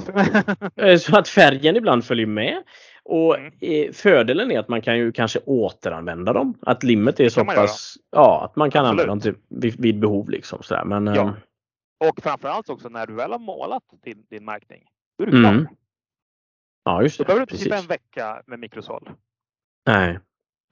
[0.77, 2.63] Eh, Så att färgen ibland följer med.
[3.05, 3.93] Och Mm.
[3.93, 6.59] fördelen är att man kan ju kanske återanvända dem.
[6.63, 7.97] Att limmet är så pass...
[8.11, 8.91] Ja, att man kan Absolut.
[9.09, 10.63] använda dem till, vid, vid behov liksom.
[10.63, 10.85] Sådär.
[10.85, 11.23] Men, Ja.
[11.29, 11.35] ehm,
[12.09, 14.85] Och framförallt också när du väl har målat din, din märkning.
[15.19, 15.51] Då är du klar.
[15.53, 15.67] Mm.
[16.85, 17.27] ja, just Då det.
[17.27, 19.09] behöver du inte sitta en vecka med mikrosåld.
[19.87, 20.19] Nej.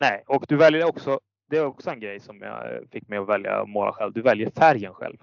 [0.01, 1.21] Nej, och du väljer också,
[1.51, 4.13] det är också en grej som jag fick mig att välja att måla själv.
[4.13, 5.17] Du väljer färgen själv.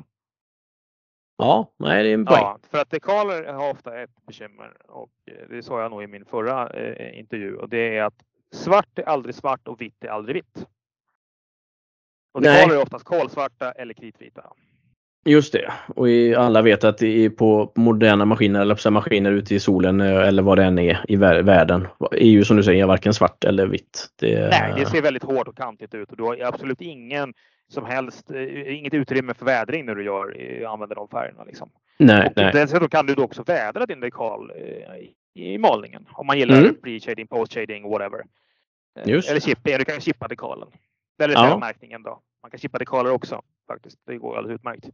[1.38, 2.42] Ja, nej, det är en poäng.
[2.42, 6.08] Ja, för att dekaler har ofta ett bekymmer och eh, det sa jag nog i
[6.08, 10.10] min förra eh, intervju och det är att svart är aldrig svart och vitt är
[10.10, 10.68] aldrig vitt.
[12.34, 12.56] Och Nej.
[12.56, 14.44] dekaler är oftast kolsvarta eller kritvita.
[15.26, 15.74] Just det.
[15.96, 17.02] Och i, alla vet att
[17.38, 21.16] på moderna maskiner eller maskiner ute i solen eh, eller vad det än är i
[21.16, 21.88] vär- världen.
[22.12, 24.08] är ju som du säger varken svart eller vitt.
[24.16, 27.34] Det, Nej, det ser väldigt hårt och kantigt ut och du har absolut ingen
[27.70, 31.44] som helst, eh, inget utrymme för vädring när du gör, eh, använder de färgerna.
[31.44, 31.70] Liksom.
[31.98, 32.52] nej, Och nej.
[32.54, 35.14] dessutom kan du då också vädra din dekal eh, i,
[35.54, 36.76] i målningen om man gillar Mm.
[36.84, 38.22] pre-shading, post-shading, whatever.
[39.06, 40.68] Just Eller chip, du kan chippa dekalen.
[41.24, 41.50] Eller Ja.
[41.50, 41.58] ja.
[41.60, 42.22] märkningen då.
[42.42, 43.98] Man kan chippa dekaler också faktiskt.
[44.06, 44.86] Det går alldeles utmärkt.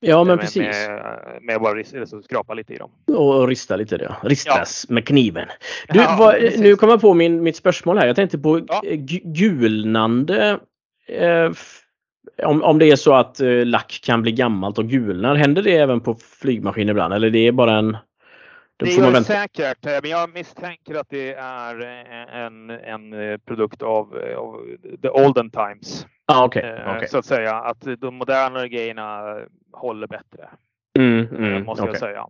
[0.00, 0.62] Ja, men med, precis.
[0.62, 2.90] Med, med bara skrapa lite i dem.
[3.06, 4.16] Och rista lite det.
[4.22, 5.48] Ristas med kniven.
[5.88, 8.06] Du, Ja, vad, nu kommer jag på min, mitt spörsmål här.
[8.06, 8.82] Jag tänkte på Ja.
[8.84, 10.58] gu- gulnande.
[11.06, 11.52] Eh,
[12.42, 15.34] om, om det är så att eh, lack kan bli gammalt och gulnar.
[15.34, 17.14] Händer det även på flygmaskiner ibland?
[17.14, 17.96] Eller det är bara en...
[18.76, 23.82] Det gör det säkert, eh, men jag misstänker att det är eh, en, en produkt
[23.82, 24.60] av, av
[25.02, 26.06] the olden times.
[26.26, 27.08] Ah, Eh, okej.
[27.08, 29.38] Så att säga att de modernare grejerna
[29.72, 30.48] håller bättre.
[30.98, 32.00] Mm, mm, måste jag okej.
[32.00, 32.26] säga.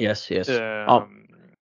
[0.00, 0.48] Yes, yes.
[0.48, 1.08] Eh, Ja.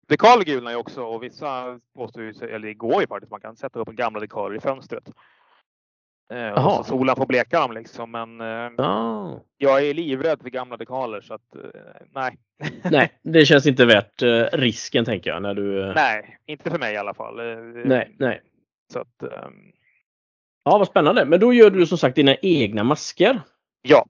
[0.07, 3.55] Dekaler gulnar ju också och vissa påstår ju, eller det går ju faktiskt, man kan
[3.55, 5.03] sätta upp gamla dekaler i fönstret.
[6.29, 8.11] Eh, solen får bleka dem liksom.
[8.11, 9.39] Men eh, Ah.
[9.57, 11.61] jag är livrädd för gamla dekaler så att eh,
[12.15, 12.37] nej.
[12.91, 15.41] Nej, det känns inte värt eh, risken tänker jag.
[15.41, 17.39] När du, eh, nej, inte för mig i alla fall.
[17.39, 18.41] Eh, nej, nej.
[18.93, 19.53] Så att, ehm,
[20.63, 21.25] Ja, vad spännande.
[21.25, 23.41] Men då gör du som sagt dina egna masker.
[23.81, 24.05] ja.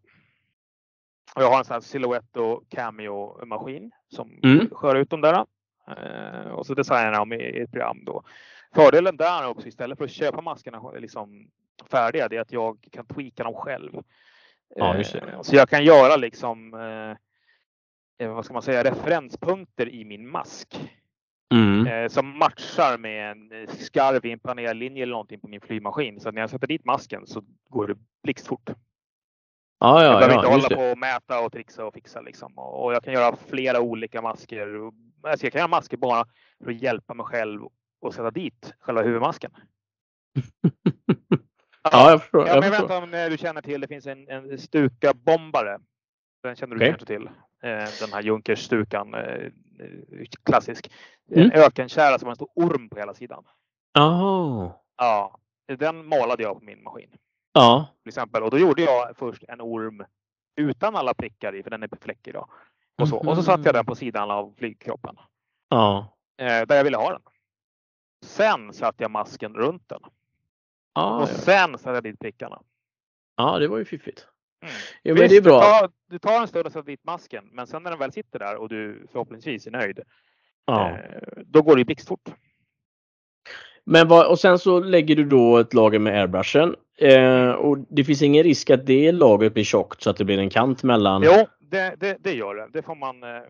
[1.35, 4.69] Och jag har en sån här Silhouette och Cameo maskin som Mm.
[4.71, 5.45] skör ut dem där.
[5.87, 8.23] Eh, och så designar jag dem i ett program då.
[8.75, 11.47] Fördelen där är också istället för att köpa maskerna liksom
[11.81, 13.91] färdiga, det är att jag kan tweaka dem själv.
[14.75, 14.97] Ja.
[14.97, 17.17] Eh, Så jag kan göra liksom, eh,
[18.27, 20.89] eh, vad ska man säga, referenspunkter i min mask.
[21.53, 22.09] Mm.
[22.09, 26.19] Som matchar med en skarv i en planerlinje eller någonting på min flygmaskin.
[26.19, 28.69] Så när jag sätter dit masken så går det blixtfort.
[29.79, 30.75] Ja, jag ja, behöver ja, inte hålla det.
[30.75, 32.57] på och mäta och trixa och fixa liksom.
[32.57, 34.91] Och jag kan göra flera olika masker.
[35.23, 36.25] Alltså jag kan göra masker bara
[36.63, 37.61] för att hjälpa mig själv
[37.99, 39.51] och sätta dit själva huvudmasken.
[41.91, 42.47] Ja, jag förstår.
[42.47, 45.79] Ja, jag jag vet inte om eh, du känner till, det finns en, en Stuka-bombare.
[46.43, 46.89] Den känner du Okej.
[46.89, 47.27] kanske till.
[47.63, 49.51] Eh, Den här Junkers-stukan, eh, eh,
[50.43, 50.91] klassisk.
[51.31, 51.51] Mm.
[51.51, 53.43] En ökenkärra som har en stor orm på hela sidan.
[53.93, 54.71] Jaha.
[54.97, 55.39] Ja,
[55.77, 57.09] den målade jag på min maskin.
[57.53, 57.87] Ja.
[58.03, 58.43] Till exempel.
[58.43, 60.05] Och då gjorde jag först en orm
[60.55, 62.47] utan alla prickar i, för den är fläckig då.
[63.01, 65.15] Och så, och så satte jag den på sidan av flygkroppen.
[65.69, 66.13] Ja.
[66.37, 67.21] Eh, där jag ville ha den.
[68.25, 70.01] Sen satte jag masken runt den.
[70.97, 71.33] Ja, Och ja.
[71.33, 72.61] sen satte jag dit prickarna.
[73.35, 74.27] ja, det var ju fiffigt.
[74.61, 74.73] Mm.
[75.03, 75.59] Jo, men Visst, det är bra.
[75.59, 78.11] Du tar, du tar en stund och sätter dit masken, men sen när den väl
[78.11, 79.99] sitter där och du förhoppningsvis är nöjd,
[80.65, 80.89] Ja.
[80.97, 82.29] eh, då går det blixtfort.
[83.83, 86.75] Men vad, och sen så lägger du då ett lager med airbrushen.
[86.97, 90.39] Eh, och det finns ingen risk att det lagret blir tjockt så att det blir
[90.39, 91.21] en kant mellan?
[91.25, 92.67] Jo, det, det, det gör det.
[92.73, 93.23] Det får man.
[93.23, 93.41] eh,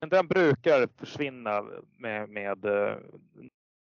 [0.00, 1.64] Men den brukar försvinna
[1.98, 2.94] med, med eh,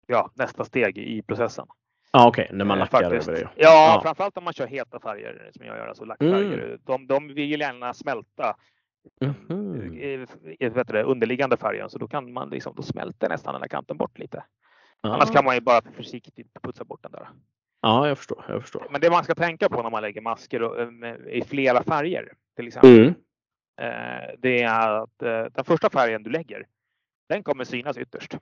[0.08, 1.68] ja, nästa steg i processen.
[2.12, 3.30] Ja, okej, när man Eh, lackar faktiskt.
[3.30, 3.50] över det.
[3.56, 4.02] Ja, Ja.
[4.04, 6.64] framförallt om man kör heta färger som jag gör, alltså lackfärger.
[6.64, 6.80] Mm.
[6.84, 8.56] De, de vill gärna smälta
[9.22, 13.68] eh, vet du underliggande färgen så då kan man liksom, då smälter nästan den här
[13.70, 14.44] kanten bort lite.
[15.02, 15.14] Ja.
[15.14, 17.30] Annars kan man ju bara försiktigt putsa bort den där.
[17.82, 18.46] ja, jag förstår.
[18.48, 18.88] Jag förstår.
[18.92, 21.84] Men det man ska tänka på när man lägger masker och, eh, med- i flera
[21.84, 22.98] färger till exempel.
[23.00, 23.14] Mm.
[23.82, 26.66] Eh, det är att eh, den första färgen du lägger,
[27.30, 28.38] den kommer synas ytterst.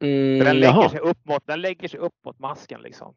[0.00, 0.88] Mm, den, lägger jaha.
[0.90, 3.14] sig upp mot, den lägger sig upp mot masken liksom.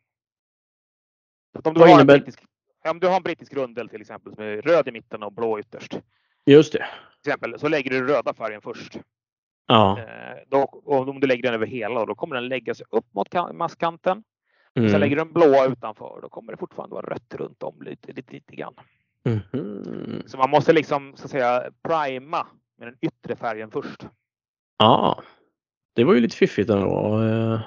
[1.53, 2.43] Så om, du Vad har en innebär- brittisk,
[2.89, 5.59] om du har en brittisk rundel till exempel som är röd i mitten och blå
[5.59, 5.91] ytterst.
[5.91, 6.01] Till
[6.45, 6.85] Just det.
[7.25, 8.99] exempel, så lägger du röda färgen först.
[9.67, 9.99] Ja.
[9.99, 13.13] Eh, då, och om du lägger den över hela, då kommer den lägga sig upp
[13.13, 14.23] mot kan- maskkanten.
[14.75, 14.89] Mm.
[14.89, 16.19] Sen lägger du en blå utanför.
[16.21, 18.73] Då kommer det fortfarande vara rött runt om lite, lite, lite grann.
[19.25, 20.23] Mm.
[20.25, 24.07] Så man måste liksom så att säga prima med den yttre färgen först.
[24.77, 25.21] Ja,
[25.93, 27.21] det var ju lite fiffigt ändå.
[27.23, 27.61] Eh,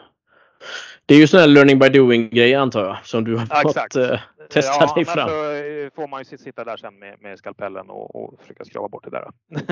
[1.07, 3.63] det är ju sån här learning by doing grej antar jag som du har ja,
[3.63, 3.97] fått.
[3.97, 4.21] Eh,
[4.51, 5.29] testa ja, dig fram.
[5.29, 8.89] Så eh, får man ju sitta där sen med, med skalpellen och, och försöka skrapa
[8.89, 9.29] bort det där.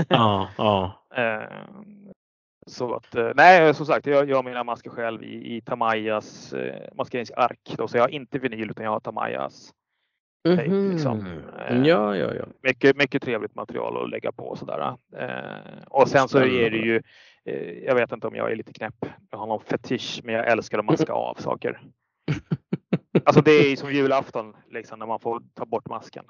[0.08, 1.08] ja, ja.
[2.66, 6.54] Så att, nej som sagt, jag gör mina masker själv i, i Tamayas
[6.94, 7.74] maskeringsark.
[7.76, 9.72] Då, så jag har inte vinyl utan jag har Tamayas
[10.48, 10.92] Mm -hmm.
[10.92, 11.42] liksom.
[11.84, 12.44] Ja, ja, ja.
[12.62, 14.96] Mycket, mycket trevligt material att lägga på sådär.
[15.86, 17.02] och sen så är det ju
[17.86, 18.94] jag vet inte om jag är lite knäpp.
[19.30, 21.80] Jag har någon fetisch, men jag älskar att maska av saker.
[23.24, 26.24] Alltså det är som julafton liksom när man får ta bort masken.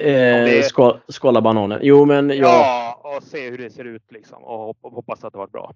[0.00, 1.78] Eh, skål, skåla bananen.
[1.82, 2.34] Jo men ja.
[2.36, 5.72] Ja, och se hur det ser ut liksom och hoppas att det var bra.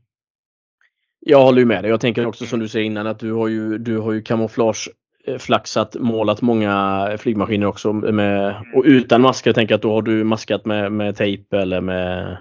[1.21, 1.91] Jag håller ju med dig.
[1.91, 4.91] Jag tänker också som du säger innan att du har ju, du har ju kamouflage
[5.27, 8.75] eh, flaxat, målat många flygmaskiner också med, mm.
[8.75, 9.49] och utan masker.
[9.49, 12.37] Jag tänker att då har du maskat med, med tejp eller med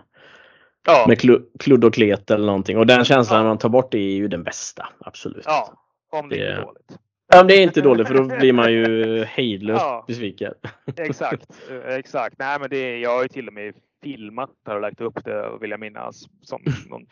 [0.86, 1.06] Ja.
[1.08, 1.20] Med
[1.60, 2.78] kludd och klet eller någonting.
[2.78, 3.48] Och den känslan ja.
[3.48, 4.88] man tar bort är ju den bästa.
[5.00, 5.44] Absolut.
[5.46, 5.74] Ja,
[6.12, 6.98] om det, det är dåligt.
[7.28, 10.54] Ja, det är inte dåligt för då blir man ju hejdlöst ja, besviken.
[10.98, 11.46] Exakt,
[11.88, 12.36] exakt.
[12.40, 13.74] Nej, men det, jag har ju till och med
[14.04, 17.06] filmat och lagt upp det vill jag minnas som någon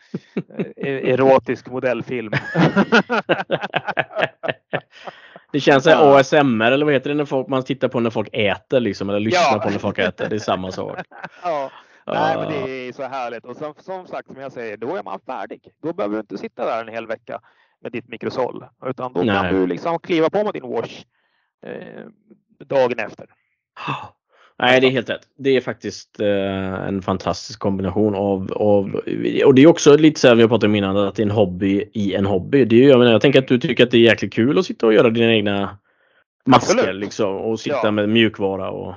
[0.76, 2.32] eh, erotisk modellfilm.
[5.52, 6.20] det känns som ja.
[6.20, 9.20] ASMR eller vad heter det när folk, man tittar på när folk äter liksom eller
[9.20, 9.62] lyssnar ja.
[9.64, 10.28] på när folk äter.
[10.28, 10.98] Det är samma sak.
[11.42, 11.70] Ja.
[12.06, 13.44] Nej, men det är så härligt.
[13.44, 15.72] Och som, som sagt, som jag säger, då är man färdig.
[15.82, 17.40] Då behöver du inte sitta där en hel vecka
[17.80, 19.36] med ditt mikrosol, utan då Nej.
[19.36, 21.04] kan du liksom kliva på med din wash
[21.66, 22.06] eh,
[22.66, 23.26] dagen efter.
[24.58, 25.28] Nej, det är helt rätt.
[25.38, 28.94] Det är faktiskt eh, en fantastisk kombination av, av
[29.44, 31.26] och det är också lite så här vi har pratat om innan att det är
[31.26, 32.64] en hobby i en hobby.
[32.64, 34.66] Det är, jag, menar, jag tänker att du tycker att det är jäkligt kul att
[34.66, 35.78] sitta och göra dina egna
[36.46, 37.90] masker liksom och sitta ja.
[37.90, 38.94] med mjukvara och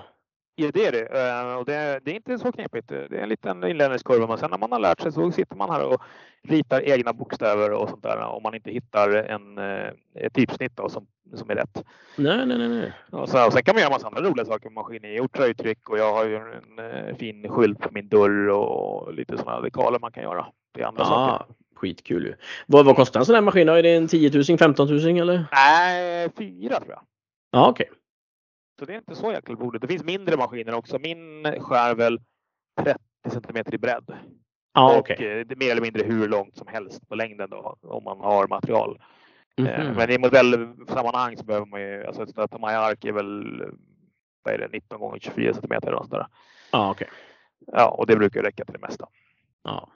[0.60, 1.06] Ja, det är det.
[1.06, 2.88] Eh, och det, det är inte så knepigt.
[2.88, 5.70] Det är en liten inlärningskurva, men sen när man har lärt sig så sitter man
[5.70, 6.02] här och
[6.44, 10.90] ritar egna bokstäver och sånt där om man inte hittar en, eh, ett typsnitt då,
[10.90, 11.84] som, som är rätt.
[12.16, 12.70] Nej, nej, nej.
[12.70, 12.94] nej.
[13.12, 15.12] Och, så, och sen kan man göra massa andra roliga saker med maskinen.
[15.12, 18.50] Jag har gjort tröjtryck och jag har ju en eh, fin skylt på min dörr
[18.50, 20.48] och lite sådana dekaler man kan göra.
[20.74, 21.54] Det är andra ah, saker.
[21.76, 22.36] Skitkul ju.
[22.68, 23.70] Vad, vad kostar en sån här maskin?
[23.70, 25.46] Är det en 10 000, 15 000 eller?
[25.52, 27.02] Nej, fyra tror jag.
[27.52, 27.86] Ja, okej.
[27.86, 27.97] Okay.
[28.80, 29.82] Så det är inte så jäkla roligt.
[29.82, 31.00] Det finns mindre maskiner också.
[31.00, 32.20] Min skär väl
[32.82, 33.00] 30
[33.30, 34.16] centimeter i bredd.
[34.78, 35.16] Och okay.
[35.16, 38.20] Eh, det är mer eller mindre hur långt som helst på längden då, om man
[38.20, 39.02] har material.
[39.58, 39.96] Mm -hmm.
[39.96, 43.64] Men i modellsammanhang så behöver man ju, alltså ett Tamaya Ark är väl
[44.44, 46.28] vad är det, 19 gånger 24 centimeter eller sådär.
[46.72, 47.08] Ja, okej.
[47.08, 47.80] Okay.
[47.80, 49.08] Ja, och det brukar räcka till det mesta.
[49.64, 49.90] Ja.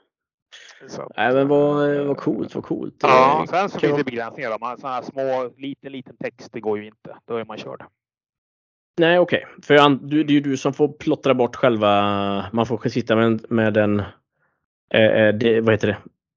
[0.88, 1.12] Så.
[1.16, 2.94] Nej, men vad, vad coolt, vad coolt.
[3.02, 4.50] Ja, sen så finns det begränsningar.
[4.50, 4.76] Då.
[4.76, 7.16] Sådana här små, liten, liten text, det går ju inte.
[7.24, 7.84] Då är man körd.
[8.98, 9.44] Nej, okej.
[9.46, 9.62] Okay.
[9.62, 11.90] För jag, du, det är ju du som får plottra bort själva...
[12.52, 14.00] Man får sitta med, med en...
[14.94, 15.96] Eh, det, vad heter det?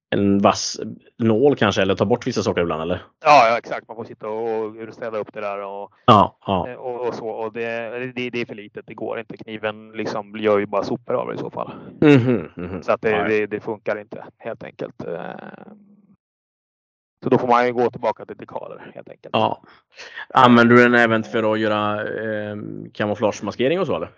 [0.09, 0.79] En vass
[1.17, 3.01] nål kanske eller ta bort vissa saker ibland eller?
[3.25, 3.87] Ja, ja exakt.
[3.87, 6.69] Man får sitta och städa upp det där och, ja, ja.
[6.69, 7.27] Eh, och, och så.
[7.27, 8.87] Och det, det, det, är för litet.
[8.87, 9.37] Det går inte.
[9.37, 11.71] Kniven liksom gör ju bara sopor av det i så fall.
[12.01, 12.81] Mm -hmm, mm -hmm.
[12.81, 15.03] Så att det, det, det, funkar inte helt enkelt.
[17.25, 19.29] Så då får man ju gå tillbaka till dekaler helt enkelt.
[19.33, 19.61] Ja.
[20.29, 22.55] Använder du den även för att göra eh,
[22.93, 24.09] kamouflagemaskering och så eller?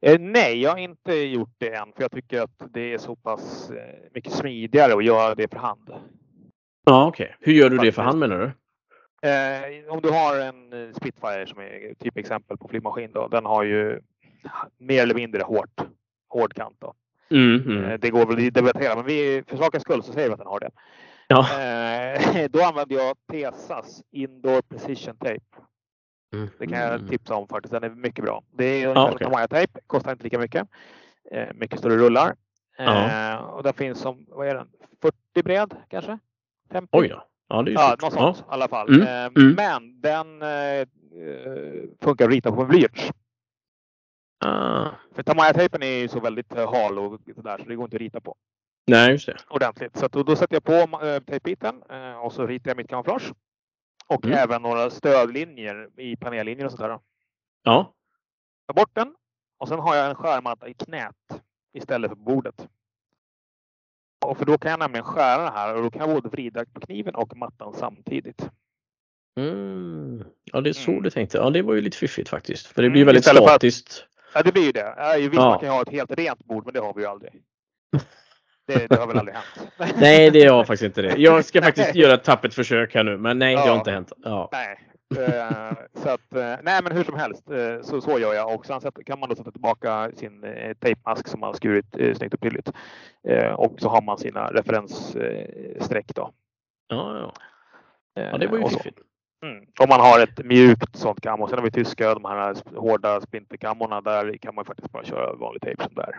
[0.00, 3.16] Eh, nej, jag har inte gjort det än för jag tycker att det är så
[3.16, 5.90] pass eh, mycket smidigare att göra det för hand.
[6.84, 7.24] Ja, okej.
[7.24, 7.36] Okay.
[7.40, 8.46] Hur gör du det för hand menar du?
[9.28, 13.28] Eh, om du har en eh, Spitfire som är typ exempel på flygmaskin då.
[13.28, 14.00] Den har ju
[14.78, 15.80] mer eller mindre hårt,
[16.28, 16.76] hård kant.
[16.78, 16.94] Då.
[17.30, 17.84] Mm, mm.
[17.84, 20.38] Eh, det går väl att debattera men vi, för sakens skull så säger vi att
[20.38, 20.70] den har det.
[21.28, 21.60] Ja.
[21.60, 25.40] Eh, då använder jag Tesas Indoor Precision Tape.
[26.34, 26.48] Mm.
[26.58, 27.72] Det kan jag tipsa om faktiskt.
[27.72, 28.42] Den är mycket bra.
[28.50, 29.46] Det är ungefär ja, okay.
[29.66, 29.80] Tape.
[29.86, 30.68] Kostar inte lika mycket.
[31.30, 32.34] Eh, mycket större rullar.
[32.78, 33.32] Ja.
[33.32, 34.68] Eh, och den finns som, vad är den?
[35.02, 36.18] 40 bred kanske?
[36.70, 36.88] 50?
[36.92, 37.24] Oj då.
[37.48, 38.44] Ja, det är ja, något sånt ja.
[38.50, 38.88] i alla fall.
[38.88, 39.32] Mm.
[39.36, 39.54] Mm.
[39.54, 40.40] Men den
[42.00, 43.10] funkar att rita på en blyerts.
[44.44, 44.86] Ah.
[45.14, 48.20] För Tamaya-tejpen är ju så väldigt hal och sådär så det går inte att rita
[48.20, 48.36] på.
[48.88, 49.36] Nej, just det.
[49.48, 49.96] Ordentligt.
[49.96, 53.32] Så då, då sätter jag på äh, tejpbiten äh, och så ritar jag mitt kamouflage.
[54.06, 54.38] Och mm.
[54.38, 56.98] även några stödlinjer i panellinjer och sådär.
[57.62, 57.94] Ja.
[58.66, 59.14] Ta bort den
[59.58, 62.68] och sen har jag en skärmatta i knät istället för bordet.
[64.26, 66.64] Och för då kan jag nämligen skära det här och då kan jag både vrida
[66.64, 68.50] på kniven och mattan samtidigt.
[69.36, 70.24] Mm.
[70.44, 71.02] Ja, det är så mm.
[71.02, 71.38] du tänkte.
[71.38, 72.66] Ja, det var ju lite fiffigt faktiskt.
[72.66, 73.88] För det blir mm, väldigt statiskt.
[73.88, 75.18] Att, ja, det blir ju det.
[75.18, 75.50] Visst, ja.
[75.50, 77.32] man kan ju ha ett helt rent bord, men det har vi ju aldrig.
[78.68, 79.96] Det, det, har väl aldrig hänt?
[80.00, 81.14] nej, det har faktiskt inte det.
[81.16, 83.62] Jag ska faktiskt göra ett tappert försök här nu, men nej, ja.
[83.62, 84.12] det har inte hänt.
[84.24, 84.48] Ja.
[84.52, 84.78] Nej,
[85.94, 86.30] så att,
[86.62, 87.42] nej men hur som helst
[87.82, 90.44] så, så gör jag och sen kan man då sätta tillbaka sin
[90.80, 92.72] tejpmask som man skurit snyggt och pilligt.
[93.56, 96.32] Och så har man sina referensstreck då.
[96.88, 97.32] Ja, ja.
[98.22, 98.98] ja det var ju fiffigt.
[99.42, 99.64] Mm.
[99.80, 101.48] Om man har ett mjukt sånt kammo.
[101.48, 104.00] Sen har vi tyska, de här hårda splinterkammorna.
[104.00, 106.18] Där kan man faktiskt bara köra vanlig tejp som där.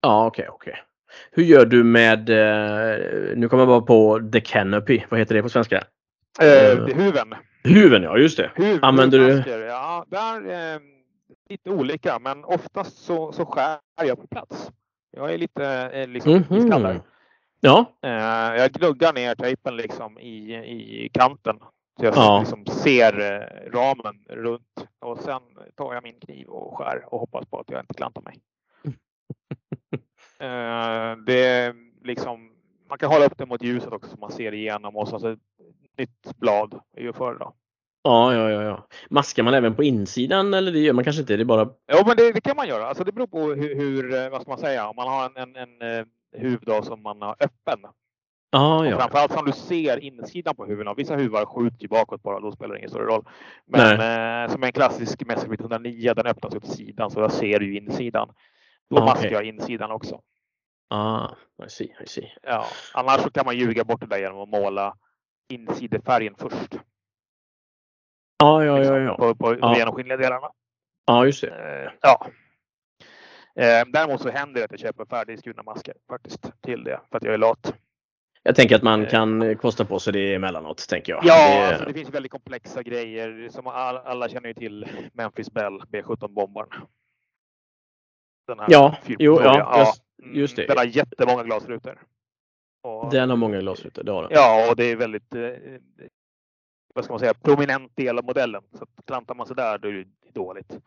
[0.00, 0.72] Ja, okej, okay, okej.
[0.72, 0.84] Okay.
[1.30, 5.02] Hur gör du med, eh, nu kommer jag bara på The Canopy.
[5.08, 5.84] Vad heter det på svenska?
[6.40, 7.34] Eh, uh, huven.
[7.64, 8.50] Huven, ja just det.
[8.54, 9.50] Huv, Använder du?
[9.66, 10.80] Ja, där eh,
[11.48, 14.70] lite olika, men oftast så, så skär jag på plats.
[15.10, 17.00] Jag är lite eh, liksom mm -hmm.
[17.60, 17.98] Ja.
[18.02, 21.58] Eh, jag gluggar ner tejpen liksom i, i kanten
[21.98, 22.38] så jag ja.
[22.40, 25.42] liksom ser eh, ramen runt och sen
[25.76, 28.40] tar jag min kniv och skär och hoppas på att jag inte klantar mig.
[30.40, 31.74] Eh, det är
[32.04, 32.50] liksom,
[32.88, 35.38] man kan hålla upp det mot ljuset också så man ser igenom och så ett
[35.98, 37.54] nytt blad är ju före då.
[38.02, 38.86] Ja, ja, ja, ja.
[39.10, 41.36] Maskar man även på insidan eller det gör man kanske inte?
[41.36, 41.68] Det är bara...
[41.86, 42.86] Ja, men det, det kan man göra.
[42.86, 45.56] Alltså det beror på hur, hur, eh, vad ska man säga, om man har en,
[45.56, 47.80] en, en huv då som man har öppen
[48.50, 48.98] Ah, ja.
[48.98, 50.94] Framförallt som du ser insidan på huvudena.
[50.94, 53.24] Vissa huvar skjuter ju bakåt bara, då spelar det ingen större roll.
[53.66, 57.76] Men eh, som en klassisk Messerschmitt 109, den öppnas åt sidan så jag ser ju
[57.76, 58.28] insidan.
[58.90, 59.32] Då ah, maskar okay.
[59.32, 60.20] jag insidan också.
[60.90, 61.28] Ah,
[61.66, 62.32] I see, I see.
[62.42, 64.94] Ja, annars så kan man ljuga bort det där genom att måla
[65.48, 66.78] insidefärgen först.
[68.44, 69.16] Ah, ja, ja, ja.
[69.16, 70.50] På, på de genomskinliga delarna.
[71.06, 71.48] Ja, just det.
[71.48, 72.26] Eh, ja.
[73.56, 77.24] Eh, däremot så händer det att jag köper färdigskurna masker faktiskt till det för att
[77.24, 77.74] jag är lat.
[78.42, 79.08] Jag tänker att man eh.
[79.08, 81.24] kan kosta på sig det emellanåt, tänker jag.
[81.24, 83.48] Ja, det, alltså, det finns väldigt komplexa grejer.
[83.50, 86.68] Som alla, alla känner ju till Memphis Bell B17-bombaren.
[88.68, 89.92] Ja, jo, ja, ja,
[90.24, 90.66] just det.
[90.66, 92.02] Den har jättemånga glasrutor.
[92.82, 94.30] Och, den har många glasrutor, det har den.
[94.34, 95.42] Ja, och det är väldigt eh,
[96.94, 98.62] vad ska man säga, prominent del av modellen.
[98.72, 100.78] Så klantar man sig där, då är det dåligt.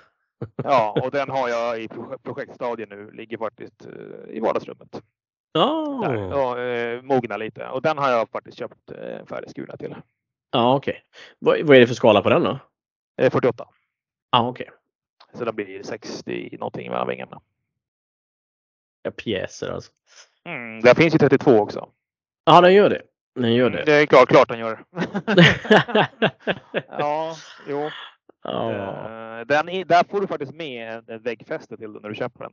[0.64, 1.88] ja, och den har jag i
[2.22, 5.02] projektstadien nu, ligger faktiskt eh, i vardagsrummet.
[5.58, 6.00] Oh.
[6.00, 7.68] Där, och, eh, mogna lite.
[7.68, 9.94] Och den har jag faktiskt köpt eh, färdigskurna till.
[10.50, 10.92] Ja, okej.
[10.92, 11.02] Okay.
[11.38, 12.58] Vad, vad, är det för skala på den då?
[13.22, 13.68] Eh, 48.
[14.30, 14.68] Ja, okej.
[14.68, 14.79] Okay.
[15.32, 17.40] Så den blir 60 någonting mellan vingarna.
[19.02, 19.92] Ja, pjäser alltså.
[20.44, 21.88] Mm, där finns ju 32 också.
[22.44, 23.02] Ja, den gör det.
[23.34, 23.84] Den gör mm, det.
[23.84, 24.84] det är klart, klart den gör.
[26.88, 27.36] ja,
[27.68, 27.90] jo.
[28.42, 28.70] Ja.
[28.70, 32.52] Uh, den, där får du faktiskt med ett väggfäste till när du köper den.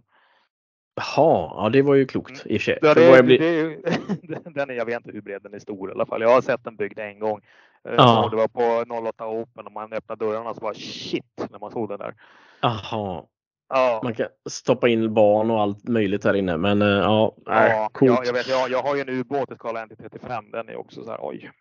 [0.95, 2.53] Jaha, ja det var ju klokt mm.
[2.53, 2.79] i och för sig.
[2.81, 3.37] Ja, det, bli...
[3.37, 6.21] det, den är, jag vet inte hur bred den är stor i alla fall.
[6.21, 7.41] Jag har sett den byggd en gång.
[7.85, 8.27] Eh, ja.
[8.31, 11.89] Det var på 08 Open och man öppnade dörrarna så var shit när man såg
[11.89, 12.13] den där.
[12.61, 13.23] Jaha.
[13.69, 13.99] Ja.
[14.03, 16.57] Man kan stoppa in barn och allt möjligt här inne.
[16.57, 18.11] Men eh, ja, ja, coolt.
[18.11, 20.51] Ja, jag, vet, jag, jag har ju en ubåt i skala 1 till 35.
[20.51, 21.51] Den är också så här oj.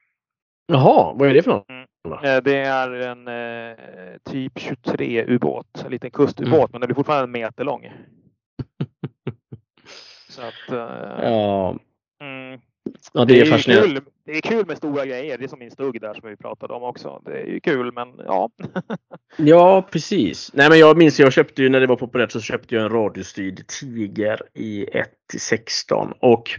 [0.66, 1.68] Jaha, vad är det för något?
[1.68, 1.86] Mm.
[2.24, 3.76] Eh, det är en eh,
[4.24, 5.84] typ 23 ubåt.
[5.84, 6.68] En liten kustubåt, mm.
[6.72, 7.92] men den är fortfarande en meter lång.
[10.28, 11.76] Så att, uh, ja.
[13.12, 13.94] Ja, det, det är, är fascinerande.
[13.94, 14.04] Kul.
[14.26, 15.38] Det är kul med stora grejer.
[15.38, 17.22] Det är som min stugg där som vi pratade om också.
[17.24, 18.50] Det är ju kul, men ja.
[19.36, 20.50] ja, precis.
[20.54, 22.90] Nej, men jag minns jag köpte ju när det var populärt så köpte jag en
[22.90, 26.50] radiostyrd Tiger i 1 till 16 och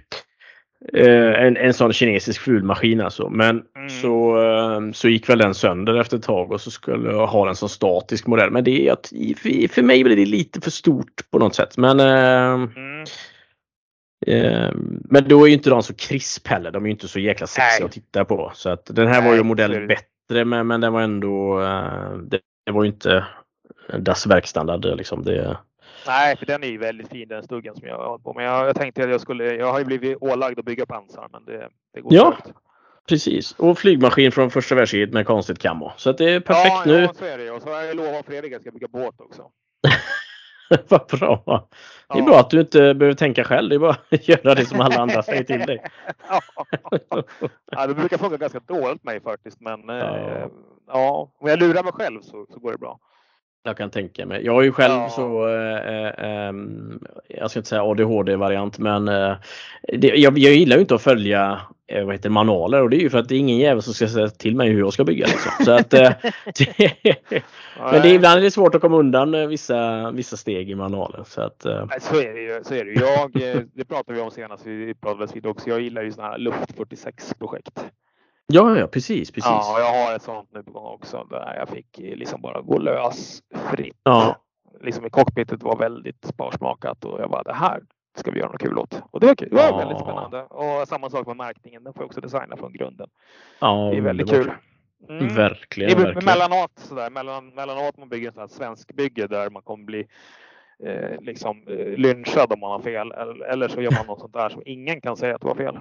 [0.93, 3.30] eh, en, en sån kinesisk fulmaskin alltså.
[3.30, 3.89] Men mm.
[3.89, 7.45] så, eh, så gick väl den sönder efter ett tag och så skulle jag ha
[7.45, 8.51] den som statisk modell.
[8.51, 9.07] Men det är att
[9.38, 11.78] för, för mig blir det lite för stort på något sätt.
[11.78, 12.86] Men eh, mm.
[14.26, 14.72] Eh,
[15.09, 16.72] men då är ju inte de så krisp heller.
[16.72, 18.51] De är ju inte så jäkla sexiga att titta på.
[18.55, 22.18] Så att den här Nej, var ju modellen bättre men, men den var ändå eh,
[22.18, 23.26] det, det var ju inte
[23.99, 25.24] Das verkstandard liksom.
[25.24, 25.57] Det...
[26.07, 28.68] Nej, för den är ju väldigt fin den stuggen som jag har på Men jag,
[28.68, 31.70] jag tänkte att jag skulle, jag har ju blivit ålagd att bygga pansar men det,
[31.93, 32.55] det går Ja, klart.
[33.09, 33.51] precis.
[33.51, 35.91] Och flygmaskin från första världskriget med konstigt kammo.
[35.97, 37.01] Så att det är perfekt ja, nu.
[37.01, 39.22] Ja, så är det Och så har jag lovat Fredrik att jag ska bygga båt
[39.22, 39.41] också.
[40.88, 41.68] Vad bra!
[42.07, 42.26] Det är ja.
[42.26, 43.70] bra att du inte behöver tänka själv.
[43.70, 45.84] Det är bara att göra det som alla andra säger till dig.
[47.72, 47.88] ja.
[47.88, 49.61] det brukar funka ganska dåligt mig faktiskt.
[49.61, 50.18] Men ja.
[50.18, 50.47] Eh,
[50.88, 52.99] ja, om jag lurar mig själv så, så går det bra.
[53.63, 54.45] Jag kan tänka mig.
[54.45, 55.09] Jag är ju själv ja.
[55.09, 56.53] så, eh, eh,
[57.28, 59.36] jag ska inte säga ADHD-variant, men eh,
[59.82, 63.01] det, jag, jag, gillar ju inte att följa eh, vad heter, manualer och det är
[63.01, 65.03] ju för att det är ingen jävel som ska säga till mig hur jag ska
[65.03, 65.25] bygga.
[65.25, 65.65] Liksom.
[65.65, 66.11] Så att, eh,
[67.91, 71.25] men det, ibland är det svårt att komma undan eh, vissa, vissa steg i manualen.
[71.25, 71.61] Så, att,
[72.01, 72.63] så är det ju.
[72.63, 72.91] Så är det.
[72.91, 73.31] Jag,
[73.73, 75.69] det pratade vi om senast, vi pratade vid också.
[75.69, 77.85] Jag gillar ju sådana här Luft 46 projekt.
[78.47, 79.49] Ja, ja precis, precis.
[79.49, 82.77] Ja, jag har ett sånt nu på gång också där jag fick liksom bara gå
[82.77, 83.97] lös fritt.
[84.03, 84.35] Ja.
[84.81, 87.81] Liksom i cockpitet var väldigt sparsmakat och jag bara det här
[88.20, 89.01] ska vi göra något kul åt.
[89.11, 89.34] Och det.
[89.34, 89.78] Det var ja.
[89.78, 90.43] väldigt spännande.
[90.43, 91.84] Och samma sak med märkningen.
[91.84, 93.09] Den får jag också designa från grunden.
[93.59, 94.51] Ja, det är väldigt kul.
[95.09, 95.28] Mm.
[95.28, 95.89] Verkligen.
[95.89, 96.26] Det är verkligen.
[96.26, 100.07] mellanåt sådär, mellan, mellanåt man bygger ett svensk bygge där man kommer bli
[100.84, 104.34] eh, liksom eh, lynchad om man har fel eller, eller så gör man något sånt
[104.34, 105.80] där som ingen kan säga att det var fel.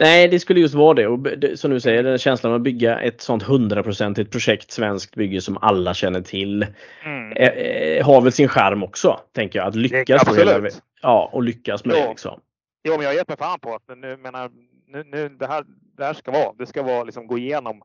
[0.00, 1.06] Nej, det skulle just vara det.
[1.06, 1.26] Och
[1.58, 5.56] som du säger, den känslan av att bygga ett sånt hundraprocentigt projekt, svenskt bygge som
[5.56, 6.66] alla känner till,
[7.04, 7.32] mm.
[7.32, 9.68] eh, har väl sin charm också, tänker jag.
[9.68, 10.72] Att lyckas det, med
[11.02, 12.02] Ja, och lyckas med jo.
[12.02, 12.08] det.
[12.08, 12.40] Liksom.
[12.88, 14.50] Jo, men jag mig fan på att nu, menar,
[14.88, 15.64] nu, nu, det, här,
[15.96, 17.82] det här ska vara, det ska vara liksom gå igenom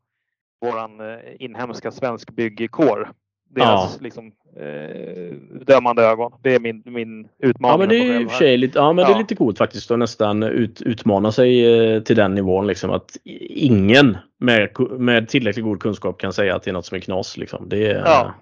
[0.61, 3.11] våran eh, inhemska svensk byggkår
[3.55, 4.03] deras ja.
[4.03, 5.35] liksom, eh,
[5.65, 6.31] dömande ögon.
[6.43, 7.71] Det är min, min utmaning.
[7.71, 9.09] Ja men det är för sig lite, ja, men ja.
[9.09, 12.67] det är lite coolt faktiskt att nästan ut, utmana sig eh, till den nivån.
[12.67, 13.17] Liksom, att
[13.49, 17.37] ingen med, med tillräckligt god kunskap kan säga att det är något som är knas.
[17.37, 17.69] Liksom.
[17.69, 18.33] Det är, ja.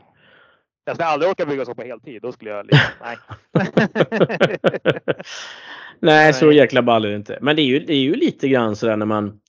[0.86, 2.22] Jag skulle aldrig orka bygga så på heltid.
[2.22, 3.18] Då skulle jag liksom, nej.
[6.00, 7.38] nej, så jäkla ball är det inte.
[7.42, 9.40] Men det är ju, det är ju lite grann sådär när man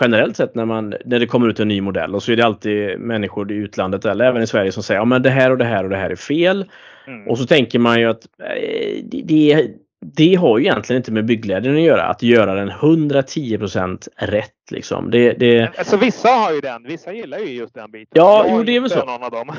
[0.00, 2.44] generellt sett när, man, när det kommer ut en ny modell och så är det
[2.44, 5.64] alltid människor i utlandet eller även i Sverige som säger att det här och det
[5.64, 6.64] här och det här är fel.
[7.06, 7.28] Mm.
[7.28, 9.70] Och så tänker man ju att eh, det, det,
[10.16, 12.02] det, har ju egentligen inte med bygglägen att göra.
[12.02, 15.10] Att göra den 110% rätt liksom.
[15.10, 15.78] Det, det...
[15.78, 16.82] Alltså vissa har ju den.
[16.82, 18.12] Vissa gillar ju just den biten.
[18.14, 19.04] Ja, jo, det är väl så.
[19.04, 19.52] Någon av dem.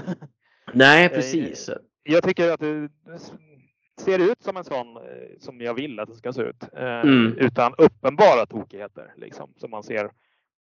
[0.74, 1.70] Nej, eh, precis.
[2.04, 2.62] Jag tycker att
[4.02, 5.04] ser ut som en sån eh,
[5.40, 6.64] som jag vill att det ska se ut.
[6.74, 7.38] Mm.
[7.38, 10.12] Utan uppenbara tokigheter liksom, som man ser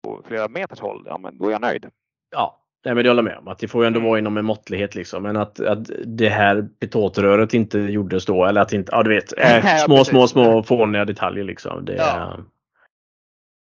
[0.03, 1.03] på flera meters håll.
[1.07, 1.87] Ja, men då är jag nöjd.
[2.31, 4.09] Ja, Nej, men det håller med om att det får ju ändå mm.
[4.09, 5.23] vara inom en måttlighet liksom.
[5.23, 9.39] Men att, att det här petotröret inte gjordes då eller att inte, ja du vet,
[9.39, 11.85] äh, små, små, små fåniga detaljer liksom.
[11.85, 12.39] Det, ja.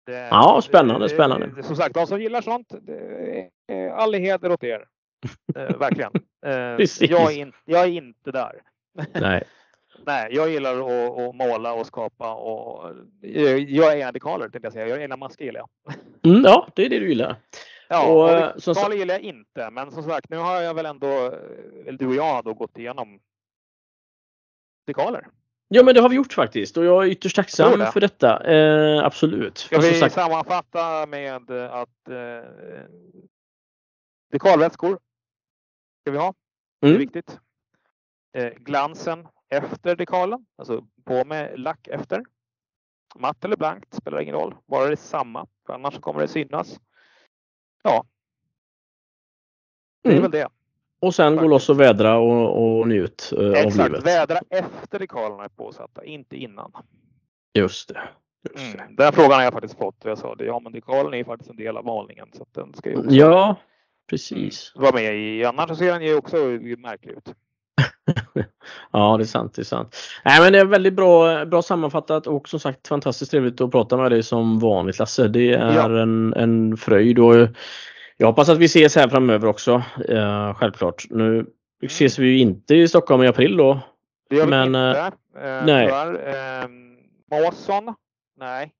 [0.06, 1.46] Det, ja, spännande, spännande.
[1.56, 2.72] Det, som sagt, de som gillar sånt,
[3.92, 4.84] all heder åt er.
[5.56, 6.12] eh, verkligen.
[6.46, 8.52] Eh, jag, är in, jag är inte där.
[9.20, 9.44] Nej.
[10.06, 14.88] Nej, jag gillar att, att, måla och skapa och jag är dekaler tänkte jag säga.
[14.88, 15.94] Jag gillar masker gillar jag.
[16.22, 17.36] Mm, ja, det är det du gillar.
[17.88, 19.70] Ja, och, och eh, dekaler gillar jag inte.
[19.70, 21.06] Men som sagt, nu har jag väl ändå,
[21.86, 23.20] eller du och jag då gått igenom
[24.86, 25.26] dekaler.
[25.68, 27.92] Ja men det har vi gjort faktiskt och jag är ytterst tacksam det.
[27.92, 28.44] för detta.
[28.44, 29.58] Eh, absolut.
[29.58, 30.14] Ska vi sagt...
[30.14, 32.50] sammanfatta med att eh,
[34.32, 34.98] dekalvätskor
[36.00, 36.34] ska vi ha.
[36.80, 37.00] Det är mm.
[37.00, 37.40] viktigt.
[38.36, 42.24] Eh, glansen efter dekalen, alltså på med lack efter.
[43.14, 46.80] Matt eller blankt spelar ingen roll, bara det är samma, för annars kommer det synas.
[47.82, 48.04] Ja.
[50.02, 50.22] Det är mm.
[50.22, 50.48] väl det.
[51.00, 54.06] Och sen gå loss och vädra och, och njut eh, Exakt, av livet.
[54.06, 56.72] vädra efter dekalerna är påsatta, inte innan.
[57.54, 58.08] Just det.
[58.50, 58.96] Just mm.
[58.96, 59.96] Den frågan har jag faktiskt fått.
[60.04, 62.28] Jag sa det, ja men dekalen är faktiskt en del av målningen.
[62.32, 63.56] Så den ska ju också ja,
[64.10, 64.72] precis.
[64.74, 65.44] vara med i.
[65.44, 67.34] Annars ser den ju också märklig ut.
[68.92, 69.54] ja, det är sant.
[69.54, 69.96] Det är sant.
[70.24, 73.96] Nej, men det är väldigt bra, bra sammanfattat och som sagt fantastiskt trevligt att prata
[73.96, 75.28] med dig som vanligt Lasse.
[75.28, 76.02] Det är ja.
[76.02, 77.34] en, en fröjd och
[78.16, 79.82] jag hoppas att vi ses här framöver också.
[80.10, 81.06] Uh, självklart.
[81.10, 81.46] Nu mm.
[81.82, 83.80] ses vi ju inte i Stockholm i april då.
[84.30, 85.12] Det gör men, vi inte.
[85.36, 85.88] Uh, nej.
[85.88, 86.70] Uh,
[87.30, 87.94] Måsson?
[88.36, 88.72] Nej.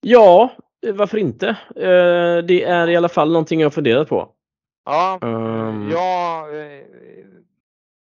[0.00, 0.52] Ja,
[0.92, 1.48] varför inte?
[1.76, 4.28] Uh, det är i alla fall någonting jag funderat på.
[4.84, 5.90] Ja, um,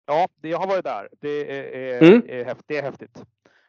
[0.08, 1.08] ja Ja, jag har varit där.
[1.20, 2.22] Det är, mm.
[2.28, 3.22] är, häftigt, det är häftigt.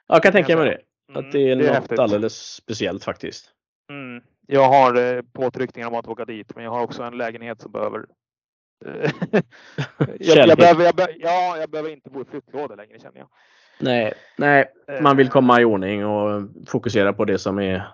[0.08, 0.82] Jag kan tänka mig det.
[1.10, 2.00] Mm, att det är, det är något häftigt.
[2.00, 3.46] alldeles speciellt faktiskt.
[3.90, 4.24] Mm.
[4.48, 7.72] Jag har eh, påtryckningar om att åka dit, men jag har också en lägenhet som
[7.72, 8.06] behöver
[8.86, 9.12] eh,
[10.20, 13.30] jag, jag, behöver, jag, ja, jag behöver inte bo i flyttlåda längre känner jag.
[13.80, 14.66] Nej, nej,
[15.02, 17.88] man vill komma i ordning och fokusera på det som är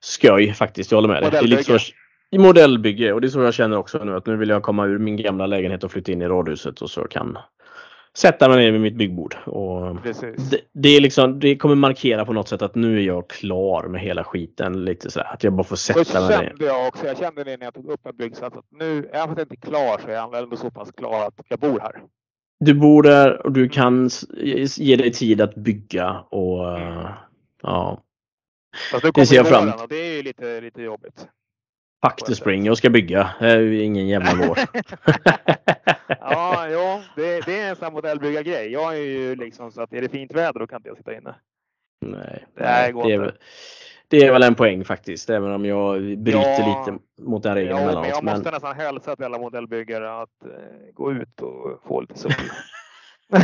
[0.00, 0.90] skoj faktiskt.
[0.90, 1.30] Jag håller med dig.
[1.30, 1.78] Det är lite så,
[2.30, 4.86] i modellbygge och det är så jag känner också nu att nu vill jag komma
[4.86, 7.38] ur min gamla lägenhet och flytta in i radhuset och så kan
[8.16, 9.36] sätta mig ner vid mitt byggbord.
[9.46, 13.30] Och det, det, är liksom, det kommer markera på något sätt att nu är jag
[13.30, 14.84] klar med hela skiten.
[14.84, 16.54] Lite så att jag bara får sätta mig ner.
[16.58, 17.06] Jag också.
[17.06, 19.54] Jag kände det när jag tog upp en byggsats att nu, även om jag inte
[19.54, 22.02] är klar så är jag ändå så pass klar att jag bor här.
[22.60, 24.10] Du bor där och du kan
[24.76, 27.06] ge dig tid att bygga och mm.
[27.62, 28.02] ja.
[28.92, 29.88] Fast nu kommer det ser jag fram emot.
[29.88, 31.28] Det är ju lite, lite jobbigt.
[32.06, 33.30] Fuck the spring, jag ska bygga.
[33.40, 34.58] Det är ingen jävla vår.
[36.20, 38.72] ja, jo, det, det, är en sån modellbyggargrej.
[38.72, 41.16] Jag är ju liksom så att är det fint väder då kan inte jag sitta
[41.16, 41.34] inne.
[42.00, 43.32] Nej, det, nej, det, är, väl,
[44.08, 47.78] det är väl en poäng faktiskt, även om jag bryter ja, lite mot den regeln
[47.78, 47.84] ja.
[47.84, 48.52] Men jag måste men...
[48.52, 50.50] nästan hälsa till alla modellbyggare att uh,
[50.94, 52.32] gå ut och få lite sol.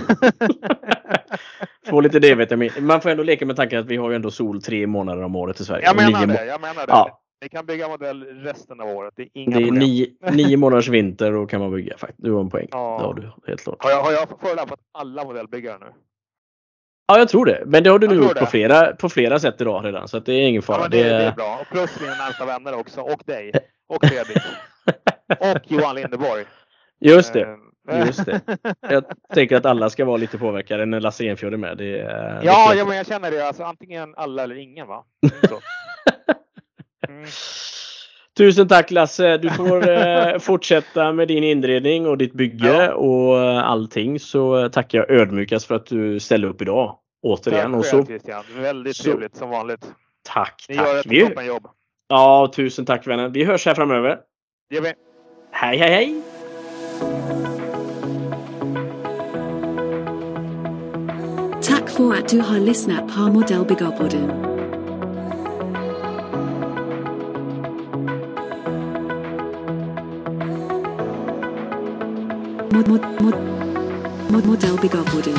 [1.86, 2.70] Få lite D-vitamin.
[2.80, 5.36] Man får ändå leka med tanken att vi har ju ändå sol tre månader om
[5.36, 5.84] året i Sverige.
[5.84, 6.44] Jag menar det.
[6.44, 6.92] Jag menar det.
[6.92, 9.14] Ja, ni kan bygga modell resten av året.
[9.16, 11.96] Det är inga Det är nio, nio, månaders vinter och kan man bygga.
[12.16, 12.68] Du har en poäng.
[12.70, 12.96] Ja.
[12.98, 13.84] Det har du helt klart.
[13.84, 15.86] Har jag, har jag förolämpat alla modellbyggare nu?
[17.06, 17.62] Ja, jag tror det.
[17.66, 20.08] Men det har du nu gjort på flera, på flera sätt idag redan.
[20.08, 20.82] Så det är ingen fara.
[20.82, 21.58] Ja, det, det, är bra.
[21.60, 23.00] Och plus mina närmsta vänner också.
[23.00, 23.52] Och dig.
[23.88, 24.42] Och Fredrik.
[25.40, 26.44] och Johan Lindeborg.
[27.00, 27.58] Just det.
[27.90, 28.40] Eh, Just det.
[28.80, 29.04] Jag
[29.34, 31.78] tänker att alla ska vara lite påverkade när Lasse Enfjord är med.
[31.78, 31.86] Det,
[32.42, 33.46] ja, det ja, men jag känner det.
[33.46, 34.86] Alltså, antingen alla eller ingen.
[34.86, 35.04] va?
[37.08, 37.26] Mm.
[38.36, 39.36] Tusen tack Lasse!
[39.36, 42.94] Du får eh, fortsätta med din inredning och ditt bygge ja.
[42.94, 43.38] och
[43.70, 44.20] allting.
[44.20, 46.98] Så tackar jag ödmjukast för att du ställde upp idag.
[47.22, 47.72] Återigen.
[47.72, 48.44] Tack och så, Christian.
[48.56, 49.86] Väldigt så, trevligt som vanligt.
[50.22, 50.86] Tack, Ni tack.
[50.86, 51.66] gör ett Vi, toppenjobb.
[52.08, 53.32] Ja, tusen tack vännen.
[53.32, 54.18] Vi hörs här framöver.
[54.70, 54.92] Det gör vi.
[55.52, 56.22] Hej, hej, hej!
[61.62, 64.53] Tack för att du har lyssnat på Modellbyggarpodden.
[72.88, 73.34] Mod, mod, mod,
[74.30, 75.34] mod, modellbyggarpodden.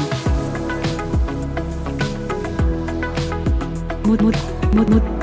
[4.05, 4.35] Mod, mod,
[4.75, 5.14] mod, mod,